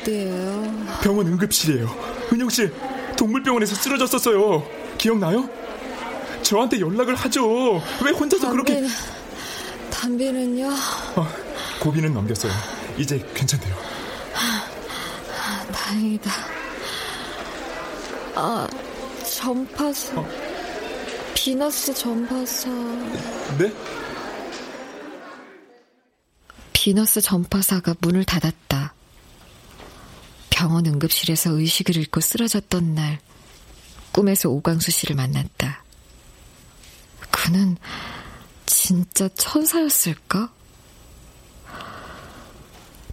어디예요? 0.02 0.98
병원 1.02 1.28
응급실이에요. 1.28 1.88
은영 2.34 2.50
씨, 2.50 2.70
동물병원에서 3.18 3.76
쓰러졌었어요. 3.76 4.68
기억나요? 4.98 5.50
저한테 6.42 6.80
연락을 6.80 7.16
하죠. 7.16 7.82
왜 8.04 8.12
혼자서 8.12 8.50
그렇게 8.52 8.86
담비는요? 9.92 10.70
어, 11.16 11.28
고비는 11.80 12.14
넘겼어요. 12.14 12.52
이제 12.98 13.24
괜찮대요. 13.34 13.76
다행이다. 15.74 16.32
아, 18.36 18.68
전파사. 19.24 20.24
비너스 21.34 21.94
전파사. 21.94 22.70
네? 23.58 23.72
비너스 26.74 27.22
전파사가 27.22 27.96
문을 28.02 28.24
닫았다. 28.24 28.79
병원 30.70 30.86
응급실에서 30.86 31.54
의식을 31.54 31.98
잃고 31.98 32.22
쓰러졌던 32.22 32.94
날, 32.94 33.20
꿈에서 34.12 34.50
오광수 34.50 34.92
씨를 34.92 35.16
만났다. 35.16 35.84
그는 37.32 37.76
진짜 38.68 39.28
천사였을까? 39.30 40.54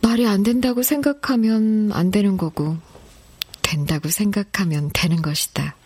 말이 0.02 0.26
안 0.26 0.42
된다고 0.42 0.82
생각하면 0.82 1.92
안 1.92 2.10
되는 2.10 2.36
거고, 2.36 2.76
된다고 3.62 4.10
생각하면 4.10 4.90
되는 4.92 5.22
것이다. 5.22 5.76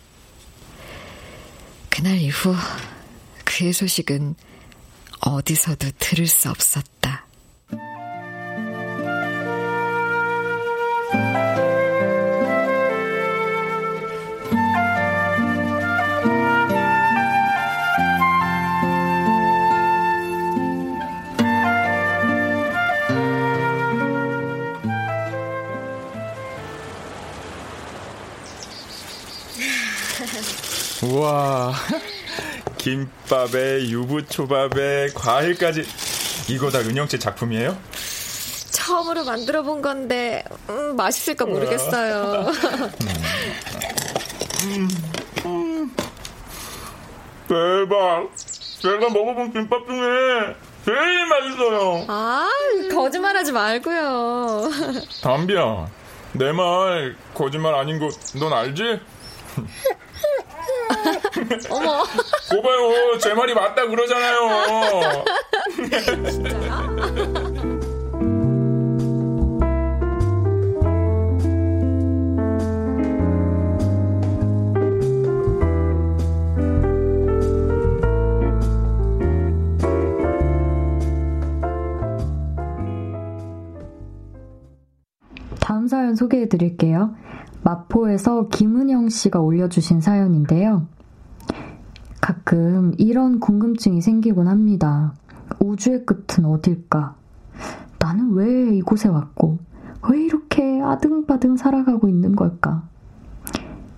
그날 1.89 2.17
이후 2.17 2.53
그의 3.45 3.71
소식은 3.71 4.35
어디서도 5.21 5.91
들을 5.99 6.27
수 6.27 6.49
없었다. 6.49 7.30
와. 31.21 31.73
김밥에 32.79 33.81
유부초밥에 33.89 35.09
과일까지 35.13 35.83
이거 36.49 36.71
다 36.71 36.79
은영씨 36.79 37.19
작품이에요? 37.19 37.77
처음으로 38.71 39.23
만들어 39.23 39.61
본 39.61 39.83
건데 39.83 40.43
음, 40.69 40.95
맛있을까 40.95 41.45
모르겠어요. 41.45 42.51
음, 44.63 44.89
음. 45.45 45.95
대박. 47.47 48.29
제가 48.79 49.09
먹어본 49.11 49.53
김밥 49.53 49.85
중에 49.85 50.55
제일 50.85 51.25
맛있어요. 51.27 52.05
아, 52.07 52.49
거짓말하지 52.91 53.51
말고요. 53.51 54.71
담비야, 55.21 55.87
내 56.33 56.51
말 56.51 57.15
거짓말 57.35 57.75
아닌 57.75 57.99
거 57.99 58.09
넌 58.39 58.51
알지? 58.51 58.99
어머. 61.69 62.03
고봐요, 62.49 63.17
제 63.19 63.33
말이 63.33 63.53
맞다 63.53 63.87
그러잖아요. 63.87 65.23
다음 85.59 85.87
사연 85.87 86.15
소개해 86.15 86.49
드릴게요. 86.49 87.15
마포에서 87.63 88.47
김은영 88.49 89.09
씨가 89.09 89.39
올려주신 89.39 90.01
사연인데요. 90.01 90.87
가끔 92.19 92.93
이런 92.97 93.39
궁금증이 93.39 94.01
생기곤 94.01 94.47
합니다. 94.47 95.13
우주의 95.59 96.05
끝은 96.05 96.45
어딜까? 96.45 97.15
나는 97.99 98.31
왜 98.33 98.75
이곳에 98.75 99.09
왔고, 99.09 99.59
왜 100.09 100.23
이렇게 100.23 100.81
아등바등 100.81 101.57
살아가고 101.57 102.07
있는 102.07 102.35
걸까? 102.35 102.83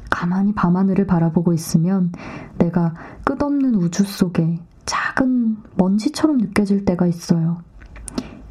가만히 0.10 0.54
밤하늘을 0.54 1.06
바라보고 1.06 1.54
있으면 1.54 2.12
내가 2.58 2.94
끝없는 3.24 3.76
우주 3.76 4.04
속에 4.04 4.60
작은 4.86 5.58
먼지처럼 5.76 6.38
느껴질 6.38 6.86
때가 6.86 7.08
있어요. 7.08 7.62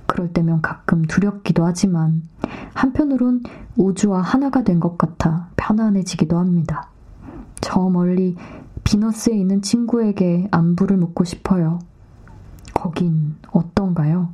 그럴 0.06 0.32
때면 0.32 0.60
가끔 0.60 1.02
두렵기도 1.02 1.64
하지만 1.64 2.22
한편으론 2.74 3.42
우주와 3.76 4.20
하나가 4.20 4.62
된 4.62 4.80
것 4.80 4.98
같아 4.98 5.48
편안해지기도 5.56 6.38
합니다. 6.38 6.88
저 7.60 7.80
멀리 7.88 8.36
비너스에 8.84 9.34
있는 9.36 9.62
친구에게 9.62 10.48
안부를 10.50 10.96
묻고 10.96 11.24
싶어요. 11.24 11.78
거긴 12.74 13.36
어떤가요? 13.52 14.30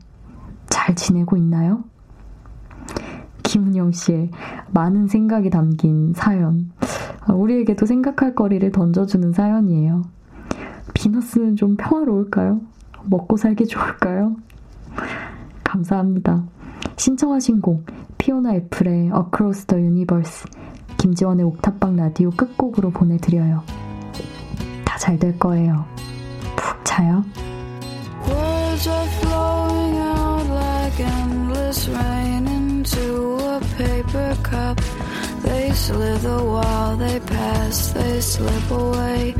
잘 0.69 0.95
지내고 0.95 1.37
있나요? 1.37 1.85
김은영 3.43 3.93
씨의 3.93 4.31
많은 4.73 5.09
생각이 5.09 5.51
담긴 5.51 6.13
사연. 6.15 6.71
우리에게도 7.29 7.85
생각할 7.85 8.35
거리를 8.35 8.71
던져주는 8.73 9.33
사연이에요. 9.33 10.03
비너스는 10.95 11.57
좀 11.57 11.77
평화로울까요? 11.77 12.61
먹고 13.05 13.37
살기 13.37 13.67
좋을까요? 13.67 14.37
감사합니다. 15.65 16.45
신청하신 16.97 17.61
곡 17.61 17.85
피오나 18.29 18.57
애플의 18.57 19.07
Across 19.07 19.69
the 19.69 19.83
Universe 19.83 20.45
김지원의 20.99 21.47
옥탑방 21.47 21.97
라디오 21.97 22.29
끝곡으로 22.29 22.91
보내드려요. 22.91 23.65
다 24.85 24.99
잘 24.99 25.19
될 25.19 25.39
거예요. 25.39 25.87
푹 26.55 26.85
자요. 26.85 27.25
They 35.43 35.71
slither 35.73 36.45
while 36.45 36.97
they 36.99 37.21
pass, 37.21 37.93
they 37.95 38.21
slip 38.21 38.71
away 38.71 39.35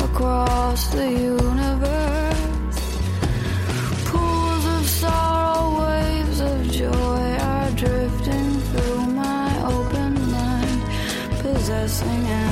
across 0.00 0.88
the 0.88 1.06
universe. 1.06 2.80
Pools 4.10 4.66
of 4.66 4.88
sorrow, 4.88 5.86
waves 5.86 6.40
of 6.40 6.72
joy 6.72 7.21
singing. 11.92 12.51